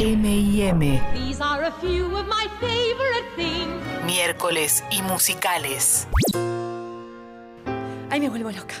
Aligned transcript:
M&M. 0.00 1.00
These 1.14 1.40
are 1.40 1.64
a 1.64 1.72
few 1.80 2.06
of 2.16 2.26
my 2.26 2.48
favorite 2.60 3.28
things. 3.36 3.82
Miércoles 4.06 4.82
y 4.90 5.02
musicales. 5.02 6.06
Ay, 8.10 8.20
me 8.20 8.28
vuelvo 8.28 8.50
loca. 8.50 8.74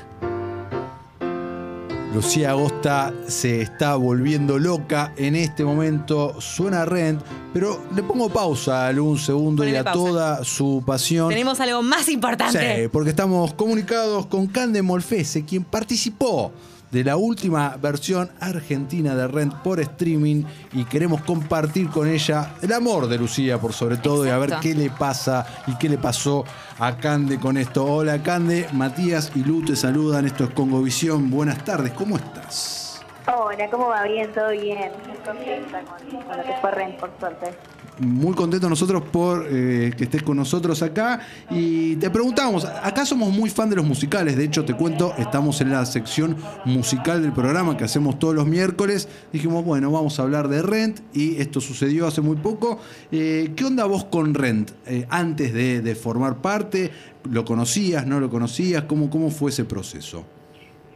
Lucía 2.12 2.50
Agosta 2.50 3.12
se 3.26 3.60
está 3.60 3.96
volviendo 3.96 4.58
loca 4.58 5.12
en 5.16 5.34
este 5.34 5.64
momento. 5.64 6.40
Suena 6.40 6.84
Rent, 6.84 7.20
pero 7.52 7.82
le 7.94 8.02
pongo 8.02 8.28
pausa 8.28 8.88
a 8.88 8.92
un 8.92 9.18
segundo 9.18 9.66
y 9.66 9.74
a 9.74 9.82
pausa. 9.82 9.92
toda 9.92 10.44
su 10.44 10.82
pasión. 10.86 11.28
Tenemos 11.28 11.58
algo 11.60 11.82
más 11.82 12.08
importante. 12.08 12.82
Sí, 12.82 12.88
porque 12.88 13.10
estamos 13.10 13.54
comunicados 13.54 14.26
con 14.26 14.46
Cande 14.46 14.82
Molfese, 14.82 15.44
quien 15.44 15.64
participó 15.64 16.52
de 16.94 17.02
la 17.02 17.16
última 17.16 17.76
versión 17.76 18.30
argentina 18.38 19.16
de 19.16 19.26
Rent 19.26 19.52
por 19.64 19.80
streaming 19.80 20.44
y 20.72 20.84
queremos 20.84 21.22
compartir 21.22 21.90
con 21.90 22.06
ella 22.08 22.54
el 22.62 22.72
amor 22.72 23.08
de 23.08 23.18
Lucía 23.18 23.58
por 23.58 23.72
sobre 23.72 23.96
todo 23.96 24.24
y 24.24 24.30
a 24.30 24.38
ver 24.38 24.54
qué 24.62 24.76
le 24.76 24.90
pasa 24.90 25.44
y 25.66 25.74
qué 25.74 25.88
le 25.88 25.98
pasó 25.98 26.44
a 26.78 26.96
Cande 26.96 27.40
con 27.40 27.56
esto. 27.56 27.84
Hola 27.84 28.22
Cande, 28.22 28.68
Matías 28.72 29.32
y 29.34 29.40
Lu 29.40 29.64
te 29.64 29.74
saludan, 29.74 30.24
esto 30.24 30.44
es 30.44 30.50
Congovisión, 30.50 31.32
buenas 31.32 31.64
tardes, 31.64 31.92
¿cómo 31.94 32.14
estás? 32.14 33.02
Hola, 33.26 33.68
¿cómo 33.70 33.88
va? 33.88 34.04
Bien, 34.04 34.32
todo 34.32 34.50
bien. 34.50 34.92
Muy 35.04 35.16
contenta 35.24 35.80
con, 35.80 36.22
con 36.22 36.36
lo 36.36 36.44
que 36.44 36.52
fue 36.60 36.70
Ren, 36.70 36.96
por 36.96 37.10
suerte. 37.18 37.73
Muy 38.00 38.34
contentos 38.34 38.68
nosotros 38.68 39.04
por 39.12 39.46
eh, 39.48 39.92
que 39.96 40.04
estés 40.04 40.22
con 40.22 40.36
nosotros 40.36 40.82
acá. 40.82 41.20
Y 41.50 41.96
te 41.96 42.10
preguntamos, 42.10 42.64
acá 42.64 43.06
somos 43.06 43.32
muy 43.32 43.50
fan 43.50 43.70
de 43.70 43.76
los 43.76 43.86
musicales. 43.86 44.36
De 44.36 44.44
hecho, 44.44 44.64
te 44.64 44.74
cuento, 44.74 45.14
estamos 45.16 45.60
en 45.60 45.70
la 45.70 45.86
sección 45.86 46.36
musical 46.64 47.22
del 47.22 47.32
programa 47.32 47.76
que 47.76 47.84
hacemos 47.84 48.18
todos 48.18 48.34
los 48.34 48.46
miércoles. 48.46 49.08
Dijimos, 49.32 49.64
bueno, 49.64 49.92
vamos 49.92 50.18
a 50.18 50.22
hablar 50.22 50.48
de 50.48 50.62
Rent. 50.62 51.00
Y 51.12 51.36
esto 51.36 51.60
sucedió 51.60 52.06
hace 52.06 52.20
muy 52.20 52.36
poco. 52.36 52.80
Eh, 53.12 53.52
¿Qué 53.54 53.64
onda 53.64 53.84
vos 53.84 54.04
con 54.04 54.34
Rent? 54.34 54.72
Eh, 54.86 55.06
antes 55.10 55.52
de, 55.54 55.80
de 55.80 55.94
formar 55.94 56.42
parte, 56.42 56.90
¿lo 57.30 57.44
conocías? 57.44 58.06
¿No 58.06 58.18
lo 58.18 58.28
conocías? 58.28 58.84
¿Cómo, 58.84 59.08
cómo 59.08 59.30
fue 59.30 59.50
ese 59.50 59.64
proceso? 59.64 60.24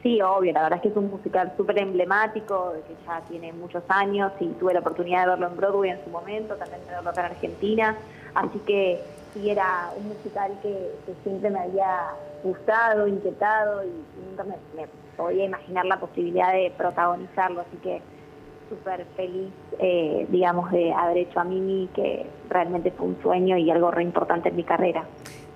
Sí, 0.09 0.23
obvio, 0.23 0.55
la 0.55 0.63
verdad 0.63 0.79
es 0.79 0.85
que 0.85 0.89
es 0.89 0.97
un 0.97 1.11
musical 1.11 1.53
súper 1.55 1.79
emblemático, 1.81 2.73
que 2.87 2.95
ya 3.07 3.21
tiene 3.29 3.53
muchos 3.53 3.83
años 3.89 4.33
y 4.41 4.47
tuve 4.55 4.73
la 4.73 4.81
oportunidad 4.81 5.25
de 5.25 5.29
verlo 5.33 5.49
en 5.49 5.57
Broadway 5.59 5.91
en 5.91 6.03
su 6.03 6.09
momento, 6.09 6.55
también 6.55 6.81
de 6.87 6.93
verlo 6.93 7.11
acá 7.11 7.27
en 7.27 7.33
Argentina, 7.33 7.95
así 8.35 8.59
que 8.61 9.03
sí 9.35 9.51
era 9.51 9.91
un 9.99 10.09
musical 10.09 10.53
que, 10.63 10.95
siempre 11.23 11.51
me 11.51 11.59
había 11.59 12.07
gustado, 12.43 13.07
inquietado 13.07 13.85
y, 13.85 13.91
nunca 14.31 14.45
me, 14.45 14.57
me 14.75 14.89
podía 15.15 15.45
imaginar 15.45 15.85
la 15.85 16.01
posibilidad 16.01 16.55
de 16.55 16.73
protagonizarlo, 16.75 17.61
así 17.61 17.77
que 17.83 18.01
súper 18.71 19.05
feliz, 19.15 19.53
eh, 19.79 20.27
digamos, 20.31 20.71
de 20.71 20.91
haber 20.91 21.19
hecho 21.19 21.39
a 21.39 21.45
Mimi, 21.45 21.91
que 21.95 22.25
realmente 22.49 22.93
fue 22.93 23.09
un 23.09 23.21
sueño 23.21 23.59
y 23.59 23.71
algo 23.71 23.91
re 23.91 24.05
importante 24.05 24.49
en 24.49 24.57
mi 24.57 24.65
carrera. 24.65 25.05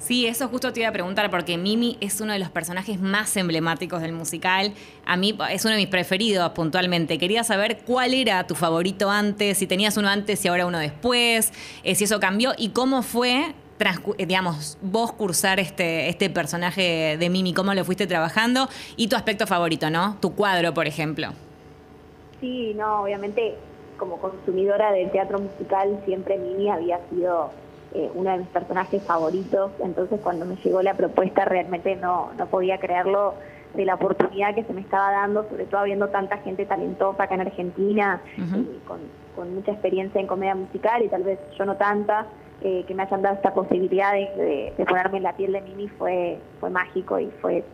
Sí, 0.03 0.27
eso 0.27 0.49
justo 0.49 0.73
te 0.73 0.81
iba 0.81 0.89
a 0.89 0.93
preguntar 0.93 1.31
porque 1.31 1.57
Mimi 1.57 1.97
es 2.01 2.21
uno 2.21 2.33
de 2.33 2.41
los 2.41 2.51
personajes 2.51 3.01
más 3.01 3.37
emblemáticos 3.37 4.03
del 4.03 4.13
musical. 4.13 4.73
A 5.07 5.17
mí 5.17 5.39
es 5.49 5.65
uno 5.65 5.75
de 5.75 5.81
mis 5.81 5.87
preferidos 5.87 6.51
puntualmente. 6.51 7.19
Quería 7.19 7.45
saber 7.45 7.79
cuál 7.87 8.13
era 8.13 8.45
tu 8.49 8.57
favorito 8.57 9.09
antes, 9.11 9.59
si 9.59 9.69
tenías 9.69 9.97
uno 9.97 10.09
antes 10.09 10.45
y 10.45 10.49
ahora 10.49 10.67
uno 10.67 10.81
después, 10.81 11.53
eh, 11.85 11.95
si 11.95 12.03
eso 12.03 12.19
cambió 12.19 12.51
y 12.59 12.71
cómo 12.71 13.05
fue, 13.05 13.55
eh, 14.19 14.27
digamos, 14.27 14.77
vos 14.83 15.13
cursar 15.13 15.61
este, 15.61 16.09
este 16.09 16.29
personaje 16.31 17.17
de 17.17 17.31
Mimi, 17.31 17.55
cómo 17.55 17.73
lo 17.73 17.85
fuiste 17.85 18.09
trabajando 18.09 18.69
y 18.97 19.07
tu 19.07 19.15
aspecto 19.15 19.47
favorito, 19.47 19.89
¿no? 19.89 20.17
Tu 20.21 20.35
cuadro, 20.35 20.75
por 20.75 20.89
ejemplo. 20.89 21.29
Sí, 22.41 22.75
no, 22.75 23.03
obviamente 23.03 23.55
como 23.99 24.17
consumidora 24.17 24.91
del 24.91 25.13
teatro 25.13 25.39
musical 25.39 26.03
siempre 26.05 26.39
Mimi 26.39 26.69
había 26.71 26.99
sido 27.09 27.53
eh, 27.95 28.11
uno 28.15 28.31
de 28.33 28.39
mis 28.39 28.49
personajes 28.49 29.03
favoritos, 29.05 29.71
entonces 29.83 30.21
cuando 30.23 30.45
me 30.47 30.57
llegó 30.57 30.83
la 30.83 30.95
propuesta 30.95 31.45
realmente 31.45 31.97
no, 31.97 32.31
no 32.39 32.47
podía 32.47 32.79
creerlo 32.79 33.35
de 33.75 33.85
la 33.87 33.95
oportunidad 33.95 34.55
que 34.55 34.65
se 34.65 34.73
me 34.73 34.83
estaba 34.83 35.11
dando, 35.13 35.49
sobre 35.49 35.65
todo 35.65 35.81
habiendo 35.81 36.09
tanta 36.09 36.37
gente 36.39 36.67
talentosa 36.67 37.23
acá 37.25 37.35
en 37.35 37.41
Argentina, 37.43 38.21
con, 38.87 38.99
con 39.35 39.55
mucha 39.55 39.73
experiencia 39.73 40.21
en 40.21 40.27
comedia 40.27 40.55
musical 40.55 41.03
y 41.03 41.09
tal 41.09 41.23
vez 41.23 41.39
yo 41.59 41.65
no 41.65 41.77
tanta, 41.77 42.27
eh, 42.61 42.85
que 42.87 42.95
me 42.95 43.03
hayan 43.03 43.23
dado 43.23 43.37
esta 43.37 43.55
posibilidad 43.55 44.13
de, 44.13 44.29
de- 44.37 44.75
de 44.77 44.85
ponerme 44.85 45.17
en 45.19 45.23
la 45.25 45.33
piel 45.37 45.53
de 45.53 45.63
Mimi 45.63 45.89
fue, 45.89 46.39
fue 46.61 46.69
mágico 46.71 47.19
y 47.19 47.31
fue 47.41 47.65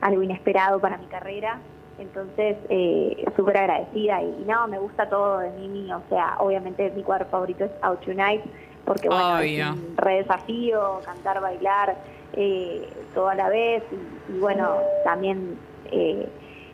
algo 0.00 0.22
inesperado 0.22 0.80
para 0.80 0.96
mi 0.96 1.06
carrera. 1.06 1.58
Entonces, 1.98 2.56
eh, 2.70 3.24
súper 3.36 3.58
agradecida 3.58 4.22
y, 4.22 4.26
y 4.42 4.44
no, 4.48 4.66
me 4.66 4.78
gusta 4.78 5.08
todo 5.08 5.38
de 5.38 5.50
Mimi, 5.50 5.92
o 5.92 6.00
sea, 6.08 6.36
obviamente 6.40 6.90
mi 6.96 7.02
cuadro 7.02 7.26
favorito 7.26 7.64
es 7.64 7.70
Out 7.82 8.00
Tonight, 8.04 8.42
porque 8.84 9.08
bueno, 9.08 9.38
es 9.38 9.60
un 9.72 9.96
re 9.96 10.16
desafío, 10.18 11.00
cantar, 11.04 11.40
bailar, 11.40 11.96
eh, 12.34 12.88
todo 13.14 13.28
a 13.28 13.34
la 13.34 13.48
vez 13.48 13.82
y, 14.28 14.32
y 14.36 14.38
bueno, 14.40 14.76
también, 15.04 15.56
eh, 15.90 16.28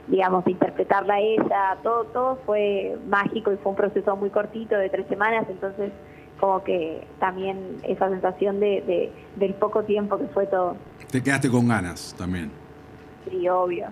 digamos, 0.07 0.47
interpretarla 0.47 1.15
a 1.15 1.21
ella, 1.21 1.77
todo, 1.83 2.05
todo 2.05 2.39
fue 2.47 2.97
mágico 3.09 3.53
y 3.53 3.57
fue 3.59 3.71
un 3.71 3.77
proceso 3.77 4.17
muy 4.17 4.31
cortito 4.31 4.77
de 4.77 4.89
tres 4.89 5.07
semanas, 5.09 5.47
entonces 5.51 5.93
como 6.41 6.63
que 6.63 7.05
también 7.19 7.81
esa 7.83 8.09
sensación 8.09 8.61
de, 8.61 8.81
de- 8.83 9.13
del 9.37 9.55
poco 9.55 9.83
tiempo 9.83 10.17
que 10.19 10.27
fue 10.29 10.47
todo, 10.47 10.77
Te 11.11 11.23
quedaste 11.23 11.51
con 11.51 11.67
ganas 11.69 12.15
también. 12.17 12.51
sí, 13.29 13.49
obvio. 13.49 13.87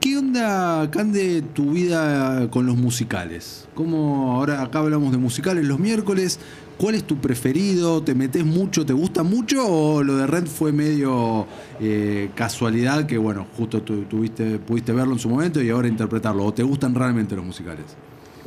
¿Qué 0.00 0.16
onda, 0.16 0.90
Cande, 0.90 1.42
tu 1.42 1.72
vida 1.72 2.48
con 2.50 2.64
los 2.64 2.76
musicales? 2.76 3.68
¿Cómo 3.74 4.32
ahora 4.36 4.62
acá 4.62 4.78
hablamos 4.78 5.12
de 5.12 5.18
musicales 5.18 5.64
los 5.64 5.78
miércoles? 5.78 6.40
¿Cuál 6.78 6.94
es 6.94 7.04
tu 7.04 7.18
preferido? 7.18 8.02
¿Te 8.02 8.14
metes 8.14 8.44
mucho? 8.46 8.86
¿Te 8.86 8.94
gusta 8.94 9.22
mucho? 9.22 9.58
¿O 9.68 10.02
lo 10.02 10.16
de 10.16 10.26
Rent 10.26 10.48
fue 10.48 10.72
medio 10.72 11.44
eh, 11.80 12.30
casualidad 12.34 13.04
que, 13.04 13.18
bueno, 13.18 13.46
justo 13.58 13.82
tu- 13.82 14.04
tuviste, 14.04 14.58
pudiste 14.58 14.92
verlo 14.92 15.12
en 15.12 15.18
su 15.18 15.28
momento 15.28 15.60
y 15.60 15.68
ahora 15.68 15.88
interpretarlo? 15.88 16.46
¿O 16.46 16.54
te 16.54 16.62
gustan 16.62 16.94
realmente 16.94 17.36
los 17.36 17.44
musicales? 17.44 17.84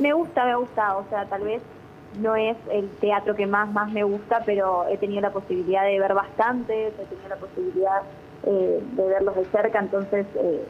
Me 0.00 0.12
gusta, 0.12 0.44
me 0.44 0.56
gusta, 0.56 0.96
o 0.96 1.06
sea, 1.08 1.24
tal 1.28 1.42
vez 1.42 1.62
no 2.20 2.34
es 2.34 2.56
el 2.72 2.88
teatro 3.00 3.36
que 3.36 3.46
más, 3.46 3.72
más 3.72 3.92
me 3.92 4.02
gusta, 4.02 4.42
pero 4.44 4.88
he 4.88 4.96
tenido 4.98 5.20
la 5.20 5.32
posibilidad 5.32 5.84
de 5.84 6.00
ver 6.00 6.14
bastante, 6.14 6.88
he 6.88 6.90
tenido 6.90 7.28
la 7.28 7.36
posibilidad 7.36 8.02
eh, 8.48 8.80
de 8.96 9.04
verlos 9.06 9.36
de 9.36 9.44
cerca, 9.52 9.78
entonces 9.78 10.26
eh, 10.34 10.64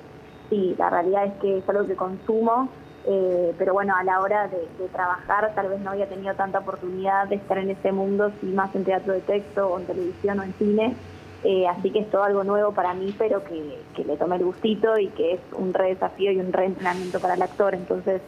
sí, 0.51 0.75
la 0.79 0.91
realidad 0.91 1.27
es 1.27 1.33
que 1.41 1.59
es 1.59 1.69
algo 1.69 1.87
que 1.87 1.95
consumo, 1.95 2.69
eh, 3.07 3.55
pero 3.59 3.73
bueno, 3.75 3.95
a 3.97 4.03
la 4.03 4.21
hora 4.21 4.49
de, 4.49 4.67
de 4.79 4.89
trabajar 4.89 5.53
tal 5.55 5.69
vez 5.69 5.81
no 5.81 5.91
había 5.91 6.09
tenido 6.09 6.35
tanta 6.35 6.61
oportunidad 6.61 7.29
de 7.29 7.37
estar 7.37 7.59
en 7.59 7.71
ese 7.71 7.93
mundo, 7.93 8.33
sí 8.41 8.47
más 8.47 8.75
en 8.75 8.85
teatro 8.85 9.13
de 9.13 9.21
texto 9.21 9.69
o 9.69 9.79
en 9.79 9.87
televisión 9.87 10.41
o 10.41 10.43
en 10.43 10.55
cine, 10.55 10.97
eh, 11.45 11.69
así 11.69 11.91
que 11.91 11.99
es 11.99 12.11
todo 12.11 12.25
algo 12.25 12.43
nuevo 12.43 12.73
para 12.73 12.95
mí, 12.95 13.15
pero 13.19 13.45
que, 13.45 13.79
que 13.95 14.05
le 14.05 14.17
tomé 14.17 14.37
el 14.37 14.45
gustito 14.45 14.99
y 14.99 15.09
que 15.09 15.35
es 15.35 15.41
un 15.53 15.75
re 15.75 15.89
desafío 15.89 16.33
y 16.33 16.39
un 16.39 16.53
reentrenamiento 16.53 17.21
para 17.21 17.35
el 17.35 17.43
actor, 17.43 17.75
entonces 17.75 18.23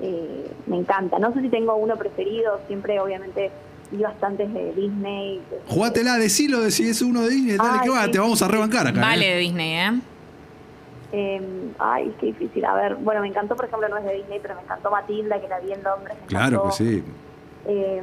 eh, 0.00 0.50
me 0.66 0.78
encanta. 0.78 1.18
No 1.18 1.34
sé 1.34 1.42
si 1.42 1.50
tengo 1.50 1.76
uno 1.76 1.96
preferido, 1.96 2.60
siempre 2.66 2.98
obviamente 2.98 3.50
vi 3.90 4.02
bastantes 4.02 4.52
de 4.54 4.72
Disney. 4.72 5.42
Jugátela, 5.68 6.16
decilo, 6.16 6.70
si 6.70 6.88
es 6.88 7.02
uno 7.02 7.20
de 7.22 7.28
Disney, 7.28 7.56
dale 7.58 7.70
Ay, 7.74 7.80
que 7.82 7.90
va, 7.90 8.04
sí. 8.06 8.10
te 8.12 8.18
vamos 8.18 8.40
a 8.40 8.48
rebancar 8.48 8.86
acá. 8.86 9.00
Vale 9.02 9.30
¿eh? 9.30 9.34
de 9.34 9.40
Disney, 9.40 9.74
¿eh? 9.74 10.00
Eh, 11.12 11.72
ay, 11.78 12.14
qué 12.18 12.26
difícil. 12.26 12.64
A 12.64 12.74
ver, 12.74 12.96
bueno, 12.96 13.20
me 13.20 13.28
encantó, 13.28 13.54
por 13.54 13.66
ejemplo, 13.66 13.88
no 13.88 13.98
es 13.98 14.04
de 14.04 14.14
Disney, 14.14 14.38
pero 14.40 14.54
me 14.54 14.62
encantó 14.62 14.90
Matilda, 14.90 15.40
que 15.40 15.48
la 15.48 15.60
vi 15.60 15.72
en 15.72 15.82
Londres. 15.82 16.16
me 16.20 16.26
Claro 16.26 16.64
que 16.64 16.72
sí. 16.72 17.04
Eh, 17.66 18.02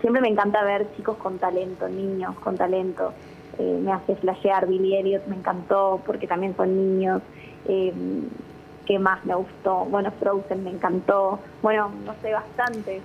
siempre 0.00 0.20
me 0.20 0.28
encanta 0.28 0.62
ver 0.62 0.86
chicos 0.96 1.16
con 1.16 1.38
talento, 1.38 1.88
niños 1.88 2.34
con 2.40 2.56
talento. 2.56 3.12
Eh, 3.58 3.80
me 3.80 3.92
hace 3.92 4.16
flashear 4.16 4.66
Billy 4.66 4.96
Elliot, 4.96 5.26
me 5.28 5.36
encantó 5.36 6.00
porque 6.04 6.26
también 6.26 6.56
son 6.56 6.76
niños. 6.76 7.22
Eh, 7.66 7.92
¿Qué 8.84 8.98
más 8.98 9.24
me 9.24 9.34
gustó? 9.34 9.86
Bueno, 9.86 10.12
Frozen 10.20 10.64
me 10.64 10.70
encantó. 10.70 11.38
Bueno, 11.62 11.90
no 12.04 12.14
sé, 12.20 12.32
bastantes. 12.32 13.02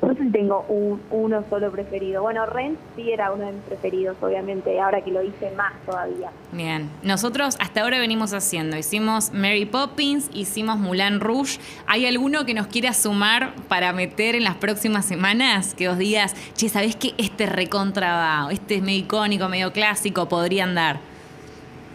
No 0.00 0.14
sé 0.14 0.22
si 0.22 0.30
tengo 0.30 0.64
un, 0.68 1.02
uno 1.10 1.44
solo 1.50 1.72
preferido. 1.72 2.22
Bueno, 2.22 2.46
Rent 2.46 2.78
sí 2.94 3.10
era 3.10 3.32
uno 3.32 3.46
de 3.46 3.52
mis 3.52 3.62
preferidos, 3.64 4.16
obviamente, 4.20 4.80
ahora 4.80 5.00
que 5.02 5.10
lo 5.10 5.22
hice 5.22 5.50
más 5.56 5.72
todavía. 5.84 6.30
Bien, 6.52 6.88
nosotros 7.02 7.56
hasta 7.60 7.82
ahora 7.82 7.98
venimos 7.98 8.32
haciendo, 8.32 8.76
hicimos 8.76 9.32
Mary 9.32 9.66
Poppins, 9.66 10.30
hicimos 10.32 10.78
Moulin 10.78 11.18
Rouge. 11.18 11.58
¿Hay 11.86 12.06
alguno 12.06 12.44
que 12.44 12.54
nos 12.54 12.68
quiera 12.68 12.92
sumar 12.92 13.54
para 13.66 13.92
meter 13.92 14.36
en 14.36 14.44
las 14.44 14.54
próximas 14.54 15.04
semanas? 15.04 15.74
Que 15.74 15.88
os 15.88 15.98
digas, 15.98 16.36
che, 16.54 16.68
¿sabés 16.68 16.94
que 16.94 17.14
este 17.18 17.46
recontra 17.46 18.14
va? 18.14 18.52
Este 18.52 18.76
es 18.76 18.82
medio 18.82 19.00
icónico, 19.00 19.48
medio 19.48 19.72
clásico, 19.72 20.28
podrían 20.28 20.76
dar. 20.76 21.00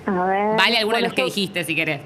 A 0.05 0.25
ver. 0.25 0.57
Vale 0.57 0.77
alguno 0.77 0.97
de 0.97 1.03
los 1.03 1.13
que 1.13 1.23
dijiste, 1.23 1.63
si 1.63 1.73
querés. 1.73 2.01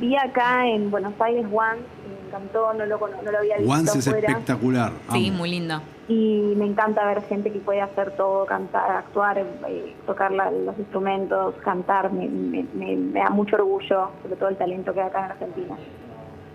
Vi 0.00 0.16
acá 0.16 0.66
en 0.66 0.90
Buenos 0.90 1.12
Aires 1.20 1.44
me 1.44 1.93
encantó, 2.36 2.72
no 2.74 2.86
lo, 2.86 2.98
cono- 2.98 3.16
no 3.22 3.30
lo 3.30 3.38
había 3.38 3.56
visto 3.58 3.72
Once 3.72 3.98
es 3.98 4.06
espectacular. 4.06 4.92
Sí, 5.12 5.28
amo. 5.28 5.38
muy 5.38 5.50
lindo. 5.50 5.80
y 6.06 6.52
me 6.58 6.66
encanta 6.66 7.02
ver 7.06 7.22
gente 7.22 7.50
que 7.50 7.58
puede 7.60 7.80
hacer 7.80 8.10
todo, 8.10 8.44
cantar, 8.44 8.90
actuar, 8.90 9.38
eh, 9.38 9.94
tocar 10.06 10.32
la- 10.32 10.50
los 10.50 10.78
instrumentos, 10.78 11.54
cantar, 11.64 12.12
me, 12.12 12.26
me- 12.28 12.66
me- 12.74 12.96
me 12.96 13.20
da 13.20 13.30
mucho 13.30 13.56
orgullo, 13.56 14.10
sobre 14.22 14.36
todo 14.36 14.50
el 14.50 14.56
talento 14.56 14.92
que 14.92 15.00
hay 15.00 15.06
acá 15.08 15.24
en 15.24 15.30
Argentina. 15.32 15.76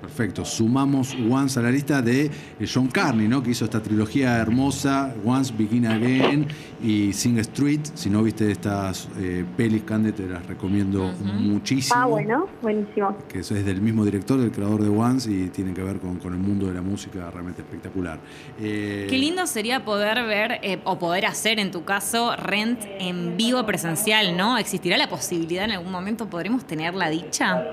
Perfecto, 0.02 0.46
sumamos 0.46 1.16
Once 1.30 1.60
a 1.60 1.64
la 1.64 1.72
lista 1.72 2.02
de 2.02 2.26
eh, 2.26 2.32
John 2.74 2.88
Carney, 2.88 3.28
¿no? 3.28 3.44
Que 3.44 3.52
hizo 3.52 3.66
esta 3.66 3.82
trilogía 3.82 4.38
hermosa, 4.38 5.14
Once 5.26 5.54
Begin 5.58 5.88
Again 5.88 6.48
y 6.82 7.12
Sing 7.12 7.38
Street. 7.40 7.82
Si 7.96 8.10
no 8.10 8.24
viste 8.24 8.50
estas 8.50 9.10
eh, 9.18 9.44
pelis, 9.58 9.84
Cande, 9.84 10.12
te 10.14 10.28
las 10.28 10.46
recomiendo 10.46 11.12
muchísimo. 11.22 12.00
Ah, 12.00 12.06
bueno, 12.06 12.48
buenísimo. 12.62 13.18
Que 13.28 13.40
eso 13.40 13.56
es 13.56 13.66
del 13.66 13.82
mismo 13.82 14.06
director, 14.06 14.40
del 14.40 14.52
creador 14.52 14.84
de 14.84 14.90
Once, 14.90 15.30
y 15.30 15.50
tienen 15.50 15.74
que 15.74 15.84
ver 15.84 16.00
con, 16.00 16.18
con 16.18 16.34
el 16.34 16.40
mundo 16.40 16.68
de 16.68 16.74
la 16.74 16.82
música 16.82 17.30
realmente 17.32 17.62
espectacular. 17.62 18.20
Eh, 18.60 19.08
Qué 19.10 19.18
lindo 19.18 19.46
sería 19.48 19.84
poder 19.84 20.26
ver 20.26 20.60
eh, 20.64 20.80
o 20.86 20.98
poder 20.98 21.26
hacer 21.26 21.60
en 21.60 21.72
tu 21.72 21.84
caso 21.84 22.36
Rent 22.36 22.80
en 23.00 23.36
vivo 23.36 23.66
presencial, 23.66 24.38
¿no? 24.38 24.58
¿Existirá 24.58 24.98
la 24.98 25.10
posibilidad 25.10 25.66
en 25.66 25.72
algún 25.72 25.92
momento? 25.92 26.30
¿Podremos 26.30 26.66
tener 26.66 26.94
la 26.94 27.10
dicha? 27.10 27.64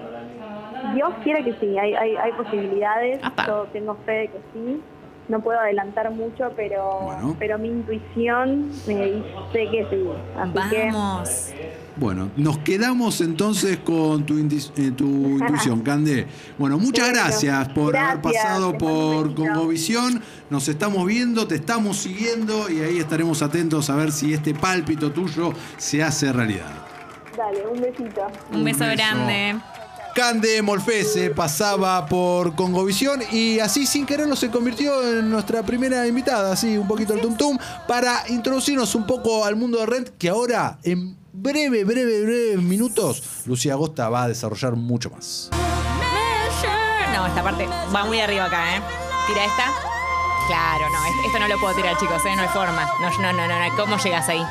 Dios 0.95 1.11
quiere 1.25 1.45
que 1.45 1.53
sí, 1.61 1.77
hay, 1.79 1.95
hay, 1.95 2.17
hay 2.17 2.33
posibilidades, 2.33 3.21
Apa. 3.23 3.47
yo 3.47 3.67
tengo 3.73 3.97
fe 4.07 4.13
de 4.13 4.29
que 4.29 4.39
sí. 4.53 4.81
No 5.29 5.41
puedo 5.41 5.59
adelantar 5.59 6.09
mucho, 6.13 6.53
pero 6.55 7.01
Bueno. 7.03 7.37
pero 7.37 7.59
mi 7.59 7.67
intuición 7.69 8.71
me 8.87 9.07
dice 9.07 9.71
que 9.73 9.87
sí. 9.91 10.09
Así 10.39 10.71
que 10.71 10.85
Vamos. 10.93 11.51
Bueno, 11.97 12.31
nos 12.37 12.59
quedamos 12.59 13.21
entonces 13.21 13.79
con 13.79 14.25
tu, 14.25 14.39
eh, 14.39 14.91
tu 14.97 15.05
intuición, 15.41 15.81
Cande. 15.81 16.29
Bueno, 16.59 16.79
muchas 16.79 17.09
Bueno, 17.09 17.23
gracias 17.25 17.69
por 17.71 17.97
haber 17.97 18.21
pasado 18.21 18.79
por. 18.79 19.35
Congovisión. 19.35 20.23
Nos 20.49 20.69
estamos 20.69 21.05
viendo, 21.07 21.49
te 21.49 21.57
estamos 21.57 21.97
siguiendo 21.97 22.71
y 22.71 22.83
ahí 22.83 22.99
estaremos 22.99 23.43
atentos 23.43 23.91
a 23.91 23.97
ver 23.97 24.13
si 24.13 24.33
este 24.33 24.55
pálpito 24.55 25.11
tuyo 25.11 25.53
se 25.77 26.05
hace 26.05 26.33
realidad. 26.33 26.71
dale, 27.37 27.67
un 27.67 27.81
besito. 27.81 28.29
Un 28.53 28.59
Un 28.59 28.65
beso, 28.65 28.85
beso. 28.85 28.97
grande. 28.97 29.57
Cande 30.17 30.63
Molfese 30.63 31.29
pasaba 31.29 32.07
por 32.07 32.55
Congovisión 32.55 33.21
y 33.31 33.61
así 33.61 33.87
sin 33.87 34.07
quererlo 34.07 34.35
se 34.35 34.51
convirtió 34.51 35.07
en 35.07 35.29
nuestra 35.31 35.63
primera 35.63 36.07
invitada, 36.07 36.53
así 36.53 36.79
un 36.79 36.89
poquito 36.89 37.13
el 37.13 37.21
tum 37.21 37.37
tum, 37.37 37.59
para 37.87 38.25
introducirnos 38.31 38.95
un 38.95 39.07
poco 39.07 39.45
al 39.45 39.57
mundo 39.57 39.77
de 39.79 39.85
Rent, 39.85 40.09
que 40.17 40.31
ahora 40.31 40.79
en 40.85 41.19
breve, 41.35 41.85
breve, 41.85 42.23
breves 42.23 42.63
minutos, 42.63 43.23
Lucía 43.45 43.75
Agosta 43.75 44.09
va 44.09 44.23
a 44.23 44.29
desarrollar 44.29 44.73
mucho 44.75 45.11
más. 45.11 45.51
No, 47.15 47.27
esta 47.27 47.43
parte 47.43 47.69
va 47.95 48.07
muy 48.07 48.19
arriba 48.19 48.47
acá, 48.47 48.75
¿eh? 48.77 48.81
Tira 49.27 49.45
esta. 49.45 49.65
Claro, 50.49 50.85
no, 50.89 51.05
es- 51.05 51.27
esto 51.27 51.39
no 51.41 51.47
lo 51.49 51.61
puedo 51.61 51.75
tirar, 51.75 51.95
chicos, 51.99 52.23
¿eh? 52.25 52.35
No 52.37 52.41
hay 52.43 52.49
forma. 52.49 52.89
No, 53.03 53.11
no, 53.21 53.33
no, 53.35 53.47
no. 53.49 53.77
¿Cómo 53.77 53.99
llegas 53.99 54.27
ahí? 54.31 54.43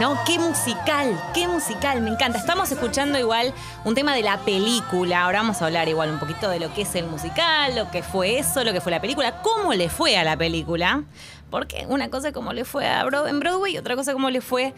No, 0.00 0.18
qué 0.26 0.38
musical, 0.38 1.20
qué 1.34 1.46
musical, 1.46 2.00
me 2.00 2.10
encanta. 2.10 2.38
Estamos 2.38 2.72
escuchando 2.72 3.18
igual 3.18 3.52
un 3.84 3.94
tema 3.94 4.14
de 4.14 4.22
la 4.22 4.38
película. 4.38 5.22
Ahora 5.24 5.40
vamos 5.40 5.60
a 5.62 5.66
hablar 5.66 5.88
igual 5.88 6.10
un 6.10 6.18
poquito 6.18 6.48
de 6.48 6.58
lo 6.60 6.72
que 6.74 6.82
es 6.82 6.94
el 6.94 7.06
musical, 7.06 7.76
lo 7.76 7.90
que 7.90 8.02
fue 8.02 8.38
eso, 8.38 8.64
lo 8.64 8.72
que 8.72 8.80
fue 8.80 8.90
la 8.90 9.00
película, 9.00 9.42
cómo 9.42 9.74
le 9.74 9.88
fue 9.90 10.16
a 10.16 10.24
la 10.24 10.36
película. 10.36 11.02
Porque 11.50 11.84
una 11.88 12.08
cosa 12.08 12.28
es 12.28 12.34
cómo 12.34 12.52
le 12.54 12.64
fue 12.64 12.88
a 12.88 13.04
Broad- 13.04 13.28
en 13.28 13.38
Broadway 13.38 13.76
otra 13.76 13.94
cosa 13.94 14.12
cómo 14.14 14.30
le 14.30 14.40
fue 14.40 14.72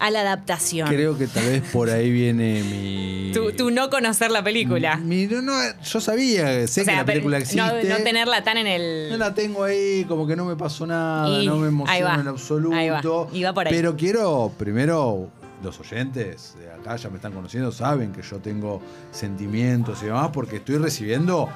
a 0.00 0.10
la 0.10 0.20
adaptación. 0.20 0.88
Creo 0.88 1.16
que 1.18 1.26
tal 1.26 1.44
vez 1.46 1.62
por 1.72 1.90
ahí 1.90 2.10
viene 2.10 2.62
mi. 2.62 3.30
Tu, 3.34 3.52
tu 3.52 3.70
no 3.70 3.90
conocer 3.90 4.30
la 4.30 4.42
película. 4.42 4.96
mi- 4.96 5.26
no, 5.26 5.42
no, 5.42 5.52
yo 5.82 6.00
sabía, 6.00 6.66
sé 6.66 6.82
O 6.82 6.84
sea, 6.84 6.94
que 6.94 6.98
la 7.00 7.04
película 7.04 7.38
existe. 7.38 7.88
No, 7.88 7.96
tenerla 8.04 8.42
tan 8.44 8.56
en 8.58 8.66
el. 8.66 9.08
No 9.10 9.16
la 9.18 9.34
tengo 9.34 9.64
ahí, 9.64 10.04
como 10.08 10.26
que 10.26 10.36
no 10.36 10.44
me 10.44 10.56
pasó 10.56 10.86
nada, 10.86 11.28
Y 11.28 11.46
no 11.46 11.56
me 11.56 11.68
emociona 11.68 12.20
en 12.20 12.28
absoluto. 12.28 12.74
ahí 12.76 12.88
va, 12.88 13.00
y 13.32 13.42
va 13.42 13.52
por 13.52 13.66
ahí. 13.66 13.74
Pero 13.74 13.96
quiero, 13.96 14.52
primero, 14.58 15.28
los 15.62 15.78
oyentes 15.80 16.54
de 16.58 16.70
acá 16.70 16.96
ya 16.96 17.08
me 17.10 17.16
están 17.16 17.32
conociendo, 17.32 17.72
saben 17.72 18.12
que 18.12 18.22
yo 18.22 18.38
tengo 18.38 18.80
sentimientos 19.10 20.02
y 20.02 20.06
demás, 20.06 20.30
porque 20.32 20.56
estoy 20.56 20.78
recibiendo 20.78 21.48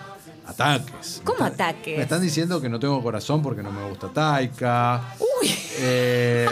ataques. 0.47 1.21
¿Cómo 1.25 1.45
ataques? 1.45 1.97
Me 1.97 2.03
están 2.03 2.21
diciendo 2.23 2.61
que 2.61 2.69
no 2.69 2.79
tengo 2.81 3.03
corazón 3.03 3.43
porque 3.43 3.63
no 3.63 3.71
me 3.73 3.89
gusta 3.89 4.09
Taika. 4.09 5.15
Uy. 5.19 5.55
Eh, 5.79 6.49